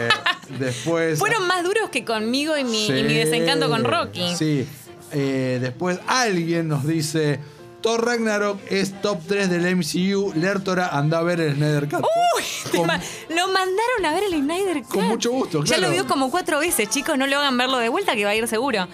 después. 0.59 1.19
Fueron 1.19 1.47
más 1.47 1.63
duros 1.63 1.89
que 1.89 2.03
conmigo 2.05 2.57
y 2.57 2.63
mi, 2.63 2.83
y 2.83 2.87
Sí, 2.87 3.03
mi 3.03 3.13
desencanto 3.15 3.69
con 3.69 3.83
Rocky. 3.83 4.35
Sí. 4.35 4.67
Eh, 5.11 5.57
después 5.61 5.99
alguien 6.07 6.67
nos 6.67 6.85
dice. 6.85 7.39
Thor 7.81 8.05
Ragnarok 8.05 8.59
es 8.69 9.01
top 9.01 9.17
3 9.27 9.49
del 9.49 9.75
MCU. 9.75 10.33
Lertora 10.35 10.89
anda 10.89 11.17
a 11.17 11.23
ver 11.23 11.41
el 11.41 11.55
Snyder 11.55 11.89
Cut. 11.89 12.01
Uy, 12.01 12.43
Con- 12.77 12.87
lo 12.87 13.47
mandaron 13.47 14.05
a 14.05 14.13
ver 14.13 14.25
el 14.25 14.39
Snyder 14.39 14.83
Cut. 14.83 14.91
Con 14.93 15.05
mucho 15.07 15.31
gusto, 15.31 15.63
Ya 15.63 15.77
claro. 15.77 15.87
lo 15.87 15.91
vio 15.91 16.05
como 16.07 16.29
cuatro 16.29 16.59
veces, 16.59 16.89
chicos. 16.91 17.17
No 17.17 17.25
lo 17.25 17.39
hagan 17.39 17.57
verlo 17.57 17.79
de 17.79 17.89
vuelta 17.89 18.13
que 18.15 18.23
va 18.23 18.29
a 18.29 18.35
ir 18.35 18.47
seguro. 18.47 18.87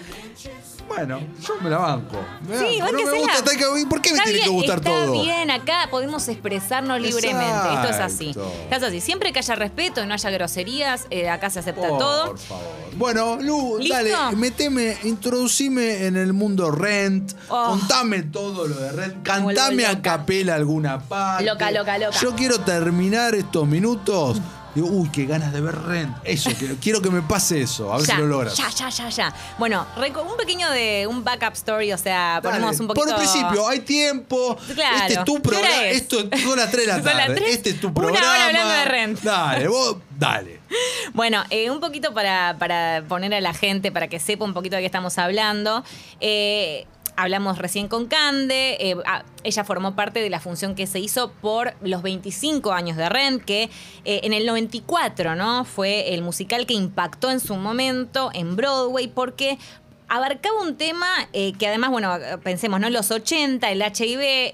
Bueno, 0.98 1.20
yo 1.46 1.54
me 1.60 1.70
la 1.70 1.78
banco. 1.78 2.16
Me 2.48 2.58
Sí, 2.58 2.80
banco. 2.80 2.92
no 2.92 3.04
me 3.12 3.18
gusta 3.18 3.44
Taika. 3.44 3.66
¿Por 3.88 4.02
qué 4.02 4.12
me 4.12 4.20
tiene 4.20 4.40
que 4.40 4.48
gustar 4.48 4.78
está 4.78 4.90
todo? 4.90 5.12
bien, 5.22 5.50
acá 5.50 5.88
podemos 5.90 6.26
expresarnos 6.28 7.00
libremente. 7.00 7.74
Esto 7.74 7.88
es 7.88 7.96
así. 8.00 8.28
Exacto. 8.30 8.52
Esto 8.64 8.76
es 8.76 8.82
así. 8.82 9.00
Siempre 9.00 9.32
que 9.32 9.38
haya 9.38 9.54
respeto 9.54 10.02
y 10.02 10.06
no 10.06 10.14
haya 10.14 10.30
groserías, 10.30 11.06
eh, 11.10 11.28
acá 11.28 11.50
se 11.50 11.60
acepta 11.60 11.88
Por 11.88 11.98
todo. 11.98 12.36
favor. 12.36 12.64
Bueno, 12.96 13.38
Lu, 13.40 13.78
¿Listo? 13.78 13.94
dale, 13.94 14.36
meteme, 14.36 14.96
introducime 15.04 16.06
en 16.06 16.16
el 16.16 16.32
mundo 16.32 16.70
Rent. 16.70 17.32
Oh. 17.48 17.66
Contame 17.70 18.22
todo 18.24 18.66
lo 18.66 18.74
de 18.76 18.92
Rent. 18.92 19.22
Cantame 19.22 19.86
a 19.86 20.02
capela 20.02 20.54
alguna 20.56 20.98
parte. 21.00 21.44
Loca, 21.44 21.70
loca, 21.70 21.98
loca. 21.98 22.18
Yo 22.20 22.34
quiero 22.34 22.58
terminar 22.60 23.34
estos 23.34 23.66
minutos. 23.68 24.38
Digo, 24.74 24.86
uy, 24.88 25.08
qué 25.10 25.24
ganas 25.26 25.52
de 25.52 25.60
ver 25.60 25.74
Rent. 25.82 26.16
Eso, 26.24 26.50
que- 26.58 26.76
quiero 26.80 27.00
que 27.02 27.10
me 27.10 27.22
pase 27.22 27.62
eso. 27.62 27.92
A 27.92 27.98
ver 27.98 28.06
ya, 28.06 28.14
si 28.14 28.20
lo 28.20 28.26
logras. 28.28 28.56
ya, 28.56 28.68
ya, 28.70 28.88
ya, 28.90 29.08
ya. 29.08 29.34
Bueno, 29.58 29.86
un 29.96 30.36
pequeño 30.36 30.70
de 30.70 31.06
un 31.08 31.24
backup 31.24 31.54
story, 31.54 31.92
o 31.92 31.98
sea, 31.98 32.40
Dale, 32.42 32.56
ponemos 32.56 32.80
un 32.80 32.86
poquito. 32.88 33.04
Por 33.06 33.14
el 33.14 33.16
principio, 33.28 33.68
hay 33.68 33.80
tiempo. 33.80 34.56
Claro. 34.74 34.96
Este 34.98 35.14
es 35.14 35.24
tu 35.24 35.34
¿Qué 35.42 35.48
hora 35.48 35.58
programa. 35.60 35.84
es? 35.86 35.96
Esto 35.96 36.16
son 36.42 36.58
las 36.58 36.70
3 36.70 36.86
de 36.86 36.92
la 36.92 37.02
tarde. 37.02 37.34
tres. 37.34 37.54
Este 37.56 37.70
es 37.70 37.80
tu 37.80 37.86
Una 37.88 37.94
programa. 37.94 38.30
hora 38.30 38.46
hablando 38.46 38.74
de 38.74 38.84
Rent. 38.84 39.20
Dale, 39.22 39.68
vos, 39.68 39.96
dale. 40.18 40.60
Bueno, 41.14 41.42
eh, 41.48 41.70
un 41.70 41.80
poquito 41.80 42.12
para, 42.12 42.56
para 42.58 43.02
poner 43.08 43.32
a 43.32 43.40
la 43.40 43.54
gente, 43.54 43.90
para 43.90 44.08
que 44.08 44.20
sepa 44.20 44.44
un 44.44 44.52
poquito 44.52 44.76
de 44.76 44.82
qué 44.82 44.86
estamos 44.86 45.16
hablando. 45.16 45.82
Eh, 46.20 46.86
hablamos 47.18 47.58
recién 47.58 47.88
con 47.88 48.06
Cande. 48.06 48.76
eh, 48.78 48.94
ah, 49.04 49.24
ella 49.42 49.64
formó 49.64 49.94
parte 49.94 50.20
de 50.20 50.30
la 50.30 50.40
función 50.40 50.74
que 50.74 50.86
se 50.86 51.00
hizo 51.00 51.32
por 51.32 51.74
los 51.82 52.02
25 52.02 52.72
años 52.72 52.96
de 52.96 53.08
Rent, 53.08 53.44
que 53.44 53.64
eh, 54.04 54.20
en 54.22 54.32
el 54.32 54.46
94, 54.46 55.34
¿no? 55.34 55.64
Fue 55.64 56.14
el 56.14 56.22
musical 56.22 56.64
que 56.64 56.74
impactó 56.74 57.30
en 57.30 57.40
su 57.40 57.56
momento 57.56 58.30
en 58.34 58.54
Broadway, 58.54 59.08
porque 59.08 59.58
abarcaba 60.08 60.60
un 60.62 60.76
tema 60.76 61.06
eh, 61.32 61.52
que 61.58 61.66
además, 61.66 61.90
bueno, 61.90 62.16
pensemos, 62.42 62.80
¿no? 62.80 62.88
Los 62.90 63.10
80, 63.10 63.70
el 63.70 63.82
HIV, 63.82 64.50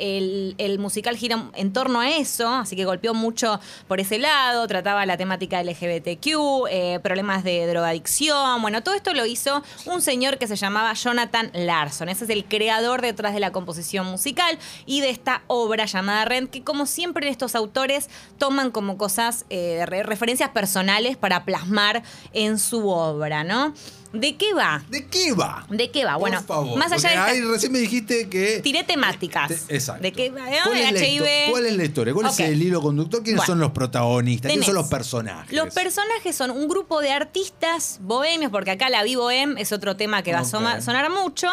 el, 0.59 0.79
musical 0.79 1.17
gira 1.17 1.51
en 1.55 1.73
torno 1.73 2.01
a 2.01 2.11
eso, 2.11 2.49
así 2.49 2.75
que 2.77 2.85
golpeó 2.85 3.15
mucho 3.15 3.61
por 3.87 4.01
ese 4.01 4.19
lado, 4.19 4.67
trataba 4.67 5.07
la 5.07 5.17
temática 5.17 5.63
LGBTQ, 5.63 6.27
eh, 6.71 6.99
problemas 7.03 7.45
de 7.45 7.67
drogadicción, 7.67 8.61
bueno, 8.63 8.83
todo 8.83 8.95
esto 8.95 9.15
lo 9.15 9.25
hizo 9.27 9.63
un 9.87 10.03
señor 10.03 10.39
que 10.39 10.47
se 10.49 10.57
llamaba 10.57 10.93
Jonathan 10.95 11.51
Larson, 11.55 12.09
ese 12.09 12.25
es 12.25 12.31
el 12.31 12.45
creador 12.45 13.01
detrás 13.03 13.33
de 13.35 13.41
la 13.41 13.53
composición 13.53 14.07
musical 14.07 14.59
y 14.87 15.01
de 15.01 15.11
esta 15.11 15.43
obra 15.47 15.85
llamada 15.87 16.25
Rent, 16.25 16.51
que 16.51 16.65
como 16.65 16.87
siempre 16.87 17.29
estos 17.29 17.55
autores 17.55 18.11
toman 18.39 18.71
como 18.71 18.99
cosas, 18.99 19.45
eh, 19.51 19.85
re- 19.87 20.03
referencias 20.03 20.51
personales 20.51 21.17
para 21.17 21.45
plasmar 21.45 22.03
en 22.33 22.59
su 22.59 22.89
obra, 22.89 23.45
¿no? 23.45 23.73
¿De 24.15 24.37
qué 24.37 24.55
va? 24.55 24.83
¿De 24.89 25.07
qué 25.07 25.33
va? 25.33 25.67
¿De 25.69 25.91
qué 25.91 26.05
va? 26.05 26.13
Por 26.13 26.21
Bueno, 26.21 26.43
favor, 26.43 26.79
más 26.79 26.93
allá 26.93 27.11
de 27.11 27.17
ahí 27.17 27.41
recién 27.43 27.73
me 27.73 27.81
dijiste 27.81 28.29
que 28.29 28.61
Tiré 28.63 28.85
temáticas. 28.85 29.49
Te- 29.67 29.75
Exacto. 29.77 30.03
¿De 30.03 30.13
qué 30.13 30.31
va? 30.31 30.45
¿Cuál, 30.47 30.77
El 30.79 30.97
es 30.97 31.19
la 31.19 31.51
cuál 31.51 31.67
es 31.67 31.77
la 31.77 31.85
historia? 31.85 32.15
¿Cuál 32.15 32.27
es 32.27 32.41
el 32.41 32.63
hilo 32.63 32.81
conductor? 32.81 33.23
¿Quiénes 33.23 33.39
Bueno. 33.39 33.47
son 33.53 33.61
los 33.61 33.73
protagonistas? 33.73 34.51
¿Quiénes 34.51 34.67
son 34.67 34.77
los 34.77 34.87
personajes? 34.89 35.53
Los 35.53 35.75
personajes 35.75 36.37
son 36.37 36.51
un 36.53 36.69
grupo 36.69 37.01
de 37.01 37.11
artistas 37.11 37.99
bohemios, 38.03 38.51
porque 38.53 38.71
acá 38.71 38.89
la 38.89 39.03
vi 39.03 39.17
bohem 39.17 39.59
es 39.59 39.73
otro 39.73 39.97
tema 39.97 40.23
que 40.23 40.33
va 40.33 40.41
a 40.41 40.45
sonar 40.81 41.11
mucho, 41.11 41.49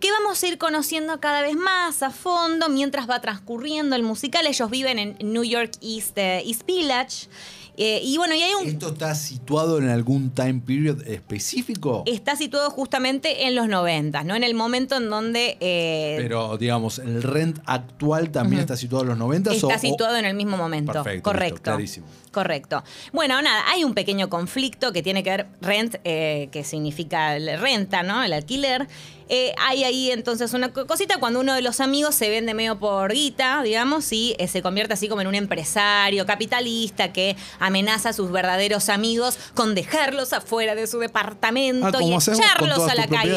que 0.00 0.10
vamos 0.10 0.42
a 0.42 0.46
ir 0.48 0.58
conociendo 0.58 1.20
cada 1.20 1.42
vez 1.42 1.56
más 1.56 2.02
a 2.02 2.10
fondo 2.10 2.68
mientras 2.68 3.08
va 3.08 3.20
transcurriendo 3.20 3.94
el 3.94 4.02
musical. 4.02 4.46
Ellos 4.46 4.68
viven 4.70 4.98
en 4.98 5.16
New 5.32 5.44
York 5.44 5.72
East, 5.80 6.18
eh, 6.18 6.42
East 6.46 6.66
Village. 6.66 7.28
Eh, 7.76 8.00
y 8.02 8.16
bueno, 8.16 8.34
y 8.34 8.42
hay 8.42 8.52
un, 8.54 8.68
¿Esto 8.68 8.88
está 8.88 9.14
situado 9.14 9.78
en 9.78 9.88
algún 9.88 10.30
time 10.30 10.60
period 10.66 11.06
específico? 11.06 12.02
está 12.06 12.36
situado 12.36 12.70
justamente 12.70 13.46
en 13.46 13.54
los 13.54 13.68
90, 13.68 14.24
¿no? 14.24 14.34
En 14.34 14.44
el 14.44 14.54
momento 14.54 14.96
en 14.96 15.10
donde 15.10 15.56
eh, 15.60 16.16
Pero, 16.18 16.56
digamos, 16.58 16.98
¿el 16.98 17.22
rent 17.22 17.58
actual 17.66 18.30
también 18.30 18.60
está 18.60 18.76
situado 18.76 19.04
en 19.04 19.08
los 19.10 19.18
90 19.18 19.52
Está 19.52 19.78
situado 19.78 20.16
en 20.16 20.24
el 20.24 20.34
mismo 20.34 20.56
momento. 20.56 20.92
Perfecto, 20.92 21.10
listo, 21.12 21.30
Correcto. 21.30 21.62
clarísimo. 21.62 22.06
Correcto. 22.32 22.84
Bueno, 23.12 23.40
nada, 23.42 23.64
hay 23.68 23.84
un 23.84 23.94
pequeño 23.94 24.28
conflicto 24.28 24.92
que 24.92 25.02
tiene 25.02 25.22
que 25.22 25.30
ver 25.30 25.46
rent, 25.60 25.96
eh, 26.04 26.48
que 26.52 26.64
significa 26.64 27.36
renta, 27.38 28.02
¿no? 28.02 28.22
El 28.22 28.32
alquiler. 28.32 28.86
Eh, 29.32 29.54
hay 29.58 29.84
ahí 29.84 30.10
entonces 30.10 30.52
una 30.54 30.72
co- 30.72 30.86
cosita 30.88 31.18
cuando 31.20 31.38
uno 31.38 31.54
de 31.54 31.62
los 31.62 31.78
amigos 31.80 32.16
se 32.16 32.28
vende 32.28 32.52
medio 32.52 32.78
por 32.80 33.12
guita, 33.12 33.62
digamos, 33.62 34.12
y 34.12 34.34
eh, 34.40 34.48
se 34.48 34.60
convierte 34.60 34.94
así 34.94 35.08
como 35.08 35.20
en 35.20 35.28
un 35.28 35.36
empresario 35.36 36.26
capitalista 36.26 37.12
que 37.12 37.36
amenaza 37.60 38.08
a 38.08 38.12
sus 38.12 38.32
verdaderos 38.32 38.88
amigos 38.88 39.38
con 39.54 39.74
dejarlos 39.76 40.32
afuera 40.32 40.74
de 40.74 40.86
su 40.88 40.98
departamento 40.98 41.86
Ah, 41.86 42.02
y 42.02 42.10
echarlos 42.42 42.78
a 42.90 42.94
la 42.96 43.06
calle. 43.06 43.30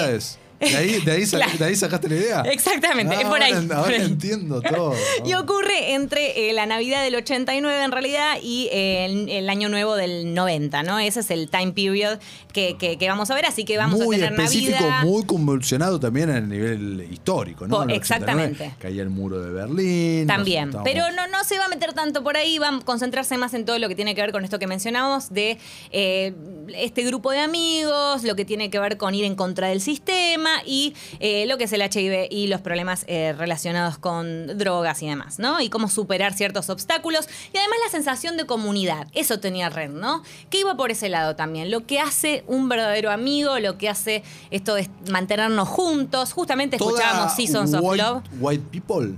¿De 0.69 0.77
ahí, 0.77 0.99
de 1.01 1.11
ahí, 1.11 1.25
Claro. 1.25 1.51
de 1.59 1.65
ahí 1.65 1.75
sacaste 1.75 2.09
la 2.09 2.15
idea? 2.15 2.41
Exactamente, 2.41 3.15
Ah, 3.15 3.21
es 3.21 3.27
por 3.27 3.41
ahí. 3.41 3.51
Ahora, 3.53 3.75
ahora 3.77 3.95
entiendo 3.97 4.61
todo. 4.69 4.93
Y 5.25 5.33
ocurre 5.33 5.93
entre 5.93 6.49
eh, 6.49 6.53
la 6.53 6.65
Navidad 6.65 7.03
del 7.03 7.15
89 7.15 7.83
en 7.83 7.91
realidad 7.91 8.37
y 8.41 8.69
eh, 8.71 9.05
el, 9.05 9.29
el 9.29 9.49
Año 9.49 9.69
Nuevo 9.69 9.95
del 9.95 10.33
90, 10.33 10.83
¿no? 10.83 10.99
Ese 10.99 11.19
es 11.21 11.31
el 11.31 11.49
time 11.49 11.71
period 11.73 12.19
que, 12.51 12.75
que- 12.77 12.97
que 12.97 13.07
vamos 13.09 13.29
a 13.31 13.35
ver, 13.35 13.45
así 13.45 13.65
que 13.65 13.77
vamos 13.77 13.99
muy 13.99 14.15
a 14.15 14.19
tener 14.27 14.33
específico, 14.39 14.79
Navidad. 14.79 15.03
muy 15.03 15.25
convulsionado 15.25 15.99
también 15.99 16.29
a 16.29 16.39
nivel 16.39 17.07
histórico, 17.11 17.67
¿no? 17.67 17.77
Po- 17.77 17.83
En 17.83 17.89
el 17.91 17.97
89 17.97 18.43
exactamente. 18.53 18.75
Caía 18.79 19.01
el 19.01 19.09
muro 19.09 19.39
de 19.41 19.51
Berlín. 19.51 20.27
nos 20.27 20.35
También, 20.35 20.69
estábamos- 20.69 20.91
pero 20.91 21.11
no, 21.15 21.27
no 21.27 21.43
se 21.43 21.57
va 21.57 21.65
a 21.65 21.69
meter 21.69 21.93
tanto 21.93 22.23
por 22.23 22.37
ahí, 22.37 22.57
va 22.59 22.69
a 22.69 22.79
concentrarse 22.81 23.37
más 23.37 23.53
en 23.53 23.65
todo 23.65 23.79
lo 23.79 23.87
que 23.89 23.95
tiene 23.95 24.13
que 24.15 24.21
ver 24.21 24.31
con 24.31 24.43
esto 24.43 24.59
que 24.59 24.67
mencionamos 24.67 25.31
de 25.33 25.57
eh, 25.91 26.33
este 26.75 27.03
grupo 27.03 27.31
de 27.31 27.39
amigos, 27.39 28.23
lo 28.23 28.35
que 28.35 28.45
tiene 28.45 28.69
que 28.69 28.79
ver 28.79 28.97
con 28.97 29.15
ir 29.15 29.25
en 29.25 29.35
contra 29.35 29.67
del 29.69 29.81
sistema 29.81 30.49
y 30.65 30.95
eh, 31.19 31.45
lo 31.47 31.57
que 31.57 31.65
es 31.65 31.73
el 31.73 31.81
HIV 31.81 32.27
y 32.29 32.47
los 32.47 32.61
problemas 32.61 33.05
eh, 33.07 33.33
relacionados 33.37 33.97
con 33.97 34.57
drogas 34.57 35.01
y 35.01 35.07
demás, 35.07 35.39
¿no? 35.39 35.59
Y 35.61 35.69
cómo 35.69 35.89
superar 35.89 36.33
ciertos 36.33 36.69
obstáculos 36.69 37.27
y 37.53 37.57
además 37.57 37.77
la 37.85 37.91
sensación 37.91 38.37
de 38.37 38.45
comunidad, 38.45 39.07
eso 39.13 39.39
tenía 39.39 39.69
Red, 39.69 39.91
¿no? 39.91 40.23
Que 40.49 40.59
iba 40.59 40.75
por 40.75 40.91
ese 40.91 41.09
lado 41.09 41.35
también, 41.35 41.71
lo 41.71 41.85
que 41.85 41.99
hace 41.99 42.43
un 42.47 42.69
verdadero 42.69 43.11
amigo, 43.11 43.59
lo 43.59 43.77
que 43.77 43.89
hace 43.89 44.23
esto 44.51 44.75
de 44.75 44.89
mantenernos 45.09 45.67
juntos, 45.67 46.33
justamente 46.33 46.75
escuchábamos 46.75 47.33
Seasons 47.35 47.73
of 47.73 47.81
white, 47.83 48.03
Love. 48.03 48.23
White 48.39 48.63
people. 48.71 49.13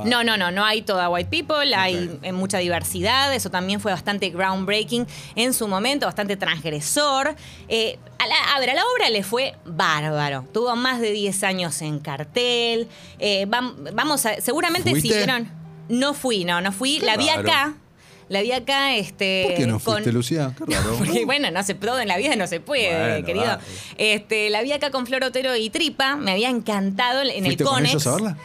A- 0.00 0.04
No, 0.04 0.24
no, 0.24 0.36
no, 0.36 0.50
no 0.50 0.64
hay 0.64 0.82
toda 0.82 1.08
white 1.08 1.30
people, 1.30 1.74
hay 1.74 2.18
eh, 2.22 2.32
mucha 2.32 2.58
diversidad, 2.58 3.32
eso 3.34 3.50
también 3.50 3.80
fue 3.80 3.92
bastante 3.92 4.30
groundbreaking 4.30 5.06
en 5.36 5.54
su 5.54 5.68
momento, 5.68 6.06
bastante 6.06 6.36
transgresor. 6.36 7.34
Eh, 7.68 7.98
a, 8.18 8.26
la- 8.26 8.54
a 8.56 8.60
ver, 8.60 8.70
a 8.70 8.74
la 8.74 8.82
obra 8.96 9.10
le 9.10 9.22
fue 9.22 9.54
bárbaro, 9.64 10.44
tuvo 10.52 10.74
más 10.76 11.00
de 11.00 11.12
10 11.12 11.42
años 11.44 11.80
en 11.82 11.98
cartel, 12.00 12.88
eh, 13.18 13.46
vam- 13.48 13.74
vamos 13.94 14.26
a, 14.26 14.40
seguramente 14.40 14.90
¿Fuiste? 14.90 15.08
siguieron... 15.08 15.48
No 15.88 16.14
fui, 16.14 16.44
no, 16.44 16.60
no 16.60 16.70
fui, 16.70 16.98
Qué 17.00 17.06
la 17.06 17.16
vi 17.16 17.26
raro. 17.26 17.40
acá, 17.40 17.74
la 18.28 18.42
vi 18.42 18.52
acá, 18.52 18.94
este... 18.94 19.44
¿Por 19.48 19.54
qué 19.56 19.66
no 19.66 19.80
con- 19.80 19.94
fuiste, 19.94 20.12
Lucía? 20.12 20.54
Qué 20.68 20.72
raro. 20.76 20.94
porque 20.98 21.24
bueno, 21.24 21.50
no 21.50 21.62
se 21.64 21.74
todo 21.74 21.98
en 21.98 22.06
la 22.06 22.16
vida 22.16 22.36
no 22.36 22.46
se 22.46 22.60
puede, 22.60 22.96
Bueno, 22.96 23.26
querido. 23.26 23.58
Este, 23.98 24.50
la 24.50 24.62
vi 24.62 24.70
acá 24.70 24.90
con 24.90 25.04
Flor 25.06 25.24
Otero 25.24 25.56
y 25.56 25.68
Tripa, 25.68 26.14
me 26.14 26.30
había 26.30 26.48
encantado 26.48 27.22
en 27.22 27.28
el 27.30 27.44
¿Fuiste 27.44 27.64
con 27.64 27.74
Conex. 27.74 27.90
ellos 27.90 28.06
a 28.06 28.12
verla? 28.12 28.36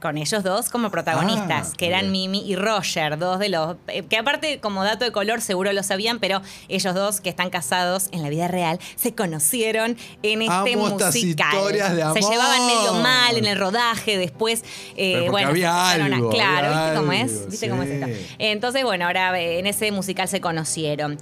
Con 0.00 0.16
ellos 0.18 0.42
dos 0.42 0.70
como 0.70 0.90
protagonistas, 0.90 1.70
Ah, 1.72 1.74
que 1.76 1.86
eran 1.88 2.00
bien. 2.02 2.12
Mimi 2.12 2.44
y 2.50 2.56
Roger, 2.56 3.18
dos 3.18 3.38
de 3.38 3.48
los. 3.48 3.76
eh, 3.88 4.02
que 4.02 4.16
aparte, 4.16 4.60
como 4.60 4.84
dato 4.84 5.04
de 5.04 5.12
color, 5.12 5.40
seguro 5.40 5.72
lo 5.72 5.82
sabían, 5.82 6.18
pero 6.18 6.42
ellos 6.68 6.94
dos, 6.94 7.20
que 7.20 7.28
están 7.28 7.50
casados 7.50 8.08
en 8.12 8.22
la 8.22 8.28
vida 8.28 8.48
real, 8.48 8.78
se 8.96 9.14
conocieron 9.14 9.96
en 10.22 10.42
este 10.42 10.52
Amo 10.74 10.88
musical. 10.90 11.14
historias 11.54 11.96
de 11.96 12.02
Se 12.20 12.20
llevaban 12.28 12.66
medio 12.66 12.94
mal 12.94 13.36
en 13.36 13.46
el 13.46 13.58
rodaje, 13.58 14.18
después. 14.18 14.64
eh, 14.96 15.26
bueno, 15.30 15.48
había 15.48 15.90
a- 15.92 15.94
Claro, 15.96 16.66
había 16.68 16.82
¿viste 16.84 16.96
cómo 16.96 17.12
es? 17.12 17.50
¿Viste 17.50 17.68
cómo 17.70 17.82
es 17.82 17.90
esto? 17.90 18.06
Entonces, 18.38 18.84
bueno, 18.84 19.06
ahora 19.06 19.38
eh, 19.40 19.58
en 19.58 19.66
ese 19.66 19.90
musical 19.92 20.28
se 20.28 20.40
conocieron. 20.40 21.18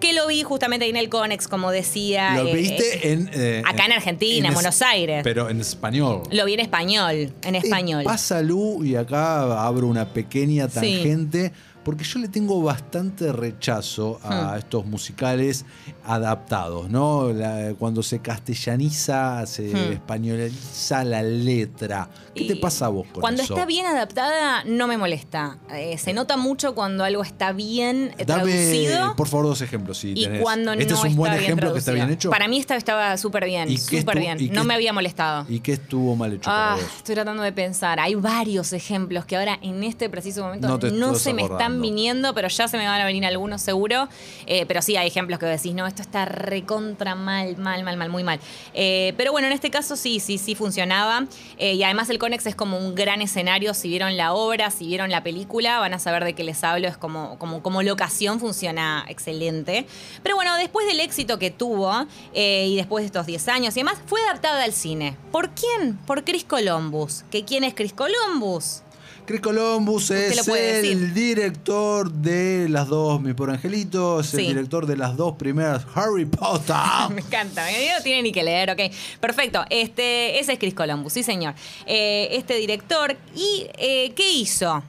Que 0.00 0.12
lo 0.12 0.26
vi 0.28 0.42
justamente 0.42 0.84
ahí 0.84 0.90
en 0.90 0.96
el 0.96 1.08
Conex, 1.08 1.48
como 1.48 1.70
decía. 1.70 2.36
Lo 2.36 2.46
eh, 2.48 2.54
viste 2.54 3.08
eh, 3.08 3.12
en. 3.12 3.30
eh, 3.32 3.62
acá 3.64 3.86
en 3.86 3.92
Argentina, 3.92 4.48
en 4.48 4.54
Buenos 4.54 4.80
Aires. 4.82 5.22
Pero 5.24 5.48
en 5.48 5.60
español. 5.60 6.22
Lo 6.30 6.44
vi 6.44 6.54
en 6.54 6.60
español, 6.60 7.32
en 7.42 7.54
español. 7.54 8.02
Eh, 8.02 8.04
pasa, 8.04 8.40
Lu, 8.42 8.84
y 8.84 8.94
acá 8.96 9.64
abro 9.66 9.86
una 9.86 10.06
pequeña 10.12 10.68
tangente, 10.68 11.52
porque 11.88 12.04
yo 12.04 12.18
le 12.18 12.28
tengo 12.28 12.60
bastante 12.62 13.32
rechazo 13.32 14.20
a 14.22 14.52
Hmm. 14.52 14.58
estos 14.58 14.84
musicales 14.84 15.64
adaptados, 16.04 16.90
¿no? 16.90 17.32
La- 17.32 17.72
cuando 17.78 18.02
se 18.02 18.18
castellaniza, 18.18 19.46
se 19.46 19.62
Hmm. 19.74 19.92
españoliza 19.92 21.02
la 21.04 21.22
letra. 21.22 22.10
¿Qué 22.34 22.44
te 22.44 22.56
pasa 22.56 22.86
a 22.86 22.88
vos 22.90 23.06
con 23.10 23.22
Cuando 23.22 23.42
eso? 23.42 23.54
está 23.54 23.64
bien 23.66 23.86
adaptada, 23.86 24.64
no 24.64 24.86
me 24.86 24.96
molesta. 24.98 25.56
Eh, 25.72 25.96
se 25.98 26.12
nota 26.12 26.36
mucho 26.36 26.74
cuando 26.74 27.04
algo 27.04 27.22
está 27.22 27.52
bien 27.52 28.14
eh, 28.18 28.24
Dame, 28.26 28.42
traducido. 28.52 29.16
por 29.16 29.26
favor, 29.28 29.46
dos 29.46 29.62
ejemplos. 29.62 29.96
Si 29.98 30.12
y 30.14 30.24
tenés. 30.24 30.42
cuando 30.42 30.72
este 30.72 30.92
no 30.92 30.98
es 30.98 31.04
un 31.04 31.16
buen 31.16 31.32
ejemplo 31.32 31.72
que 31.72 31.78
está 31.78 31.92
bien 31.92 32.10
hecho. 32.10 32.28
Para 32.30 32.48
mí 32.48 32.58
esta 32.58 32.76
estaba 32.76 33.16
súper 33.16 33.46
bien, 33.46 33.70
¿Y 33.70 33.76
qué 33.78 34.00
súper 34.00 34.18
bien. 34.20 34.38
y 34.40 34.50
No 34.50 34.64
me 34.64 34.74
había 34.74 34.92
molestado. 34.92 35.46
¿Y 35.48 35.60
qué 35.60 35.72
estuvo 35.72 36.14
mal 36.16 36.34
hecho 36.34 36.50
Ah, 36.50 36.74
para 36.74 36.82
vos? 36.86 36.96
estoy 36.98 37.14
tratando 37.14 37.42
de 37.42 37.52
pensar. 37.52 37.98
Hay 37.98 38.14
varios 38.14 38.72
ejemplos 38.74 39.24
que 39.24 39.36
ahora 39.38 39.58
en 39.62 39.82
este 39.84 40.10
preciso 40.10 40.42
momento 40.42 40.68
No 40.68 40.78
te 40.78 40.90
se 41.18 41.32
me 41.32 41.42
están 41.42 41.77
viniendo, 41.80 42.34
pero 42.34 42.48
ya 42.48 42.68
se 42.68 42.76
me 42.76 42.86
van 42.86 43.00
a 43.00 43.04
venir 43.04 43.24
algunos 43.24 43.62
seguro. 43.62 44.08
Eh, 44.46 44.64
pero 44.66 44.82
sí 44.82 44.96
hay 44.96 45.08
ejemplos 45.08 45.38
que 45.38 45.46
decís, 45.46 45.74
no, 45.74 45.86
esto 45.86 46.02
está 46.02 46.24
recontra 46.24 47.14
mal, 47.14 47.56
mal, 47.56 47.82
mal, 47.84 47.96
mal, 47.96 48.08
muy 48.08 48.24
mal. 48.24 48.40
Eh, 48.74 49.14
pero 49.16 49.32
bueno, 49.32 49.46
en 49.46 49.52
este 49.52 49.70
caso 49.70 49.96
sí, 49.96 50.20
sí, 50.20 50.38
sí 50.38 50.54
funcionaba. 50.54 51.26
Eh, 51.58 51.74
y 51.74 51.82
además 51.82 52.10
el 52.10 52.18
Conex 52.18 52.46
es 52.46 52.54
como 52.54 52.78
un 52.78 52.94
gran 52.94 53.22
escenario. 53.22 53.74
Si 53.74 53.88
vieron 53.88 54.16
la 54.16 54.32
obra, 54.32 54.70
si 54.70 54.86
vieron 54.86 55.10
la 55.10 55.22
película, 55.22 55.78
van 55.78 55.94
a 55.94 55.98
saber 55.98 56.24
de 56.24 56.34
qué 56.34 56.44
les 56.44 56.62
hablo. 56.64 56.88
Es 56.88 56.96
como, 56.96 57.38
como, 57.38 57.62
como 57.62 57.82
locación 57.82 58.40
funciona 58.40 59.04
excelente. 59.08 59.86
Pero 60.22 60.34
bueno, 60.36 60.56
después 60.56 60.86
del 60.86 61.00
éxito 61.00 61.38
que 61.38 61.50
tuvo 61.50 62.06
y 62.34 62.76
después 62.76 63.02
de 63.02 63.06
estos 63.06 63.26
10 63.26 63.48
años 63.48 63.76
y 63.76 63.80
demás, 63.80 63.98
fue 64.06 64.20
adaptada 64.22 64.64
al 64.64 64.72
cine. 64.72 65.16
¿Por 65.32 65.50
quién? 65.50 65.96
Por 66.06 66.24
Chris 66.24 66.44
Columbus. 66.44 67.24
¿Que 67.30 67.44
quién 67.44 67.64
es 67.64 67.74
Chris 67.74 67.92
Columbus? 67.92 68.82
Chris 69.28 69.42
Columbus 69.42 70.10
es 70.10 70.48
el 70.48 71.12
director 71.12 72.10
de 72.10 72.66
las 72.70 72.88
dos 72.88 73.20
Mi 73.20 73.34
Por 73.34 73.50
Angelito, 73.50 74.20
es 74.20 74.32
el 74.32 74.46
director 74.46 74.86
de 74.86 74.96
las 74.96 75.18
dos 75.18 75.36
primeras 75.36 75.84
Harry 75.94 76.24
Potter. 76.24 76.74
Me 77.10 77.20
encanta, 77.20 77.66
no 77.66 78.02
tiene 78.02 78.22
ni 78.22 78.32
que 78.32 78.42
leer, 78.42 78.70
ok. 78.70 78.80
Perfecto, 79.20 79.66
este, 79.68 80.40
ese 80.40 80.54
es 80.54 80.58
Chris 80.58 80.72
Columbus, 80.72 81.12
sí 81.12 81.22
señor. 81.22 81.52
Eh, 81.84 82.28
este 82.32 82.54
director, 82.54 83.18
¿y 83.36 83.66
eh, 83.76 84.14
qué 84.16 84.32
hizo? 84.32 84.82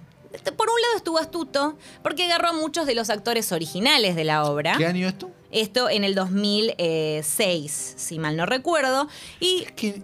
Por 0.56 0.70
un 0.70 0.82
lado 0.84 0.96
estuvo 0.96 1.18
astuto, 1.18 1.78
porque 2.02 2.24
agarró 2.24 2.48
a 2.48 2.54
muchos 2.54 2.88
de 2.88 2.96
los 2.96 3.10
actores 3.10 3.52
originales 3.52 4.16
de 4.16 4.24
la 4.24 4.46
obra. 4.46 4.76
¿Qué 4.78 4.86
año 4.86 5.06
esto? 5.06 5.30
Esto 5.52 5.90
en 5.90 6.06
el 6.06 6.16
2006, 6.16 7.94
si 7.98 8.20
mal 8.20 8.38
no 8.38 8.46
recuerdo. 8.46 9.10
Y 9.42 9.64
Es 9.66 9.74
que 9.74 10.02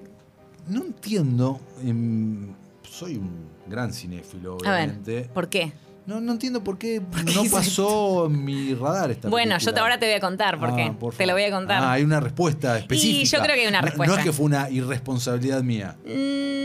no 0.68 0.84
entiendo. 0.84 1.62
em, 1.86 2.54
soy 2.96 3.16
un 3.18 3.50
gran 3.68 3.92
cinéfilo, 3.94 4.58
a 4.66 4.72
ver, 4.72 4.84
obviamente. 4.90 5.30
¿por 5.34 5.50
qué? 5.50 5.74
No, 6.06 6.22
no 6.22 6.34
entiendo 6.34 6.64
por 6.64 6.78
qué 6.78 7.02
qué 7.26 7.34
no 7.34 7.44
pasó 7.52 8.28
en 8.28 8.46
mi 8.46 8.76
radar 8.76 9.10
esta 9.10 9.28
Bueno, 9.28 9.58
yo 9.58 9.74
te, 9.74 9.80
ahora 9.80 9.98
te 10.00 10.06
voy 10.06 10.14
a 10.14 10.20
contar 10.20 10.60
por 10.60 10.70
Ah, 10.70 10.76
qué. 10.76 10.92
por 11.00 11.16
te 11.16 11.26
lo 11.26 11.34
voy 11.34 11.44
a 11.44 11.52
contar. 11.52 11.82
Ah, 11.84 11.94
hay 11.94 12.04
una 12.04 12.20
respuesta 12.20 12.78
específica. 12.78 13.38
yo 13.38 13.44
creo 13.44 13.56
que 13.56 13.62
hay 13.64 13.68
una 13.68 13.82
No- 13.82 13.88
respuesta. 13.88 14.14
No, 14.14 14.20
es 14.20 14.26
que 14.26 14.32
fue 14.32 14.46
una 14.46 14.70
irresponsabilidad 14.70 15.64
mía. 15.64 15.96
Mm, 16.06 16.65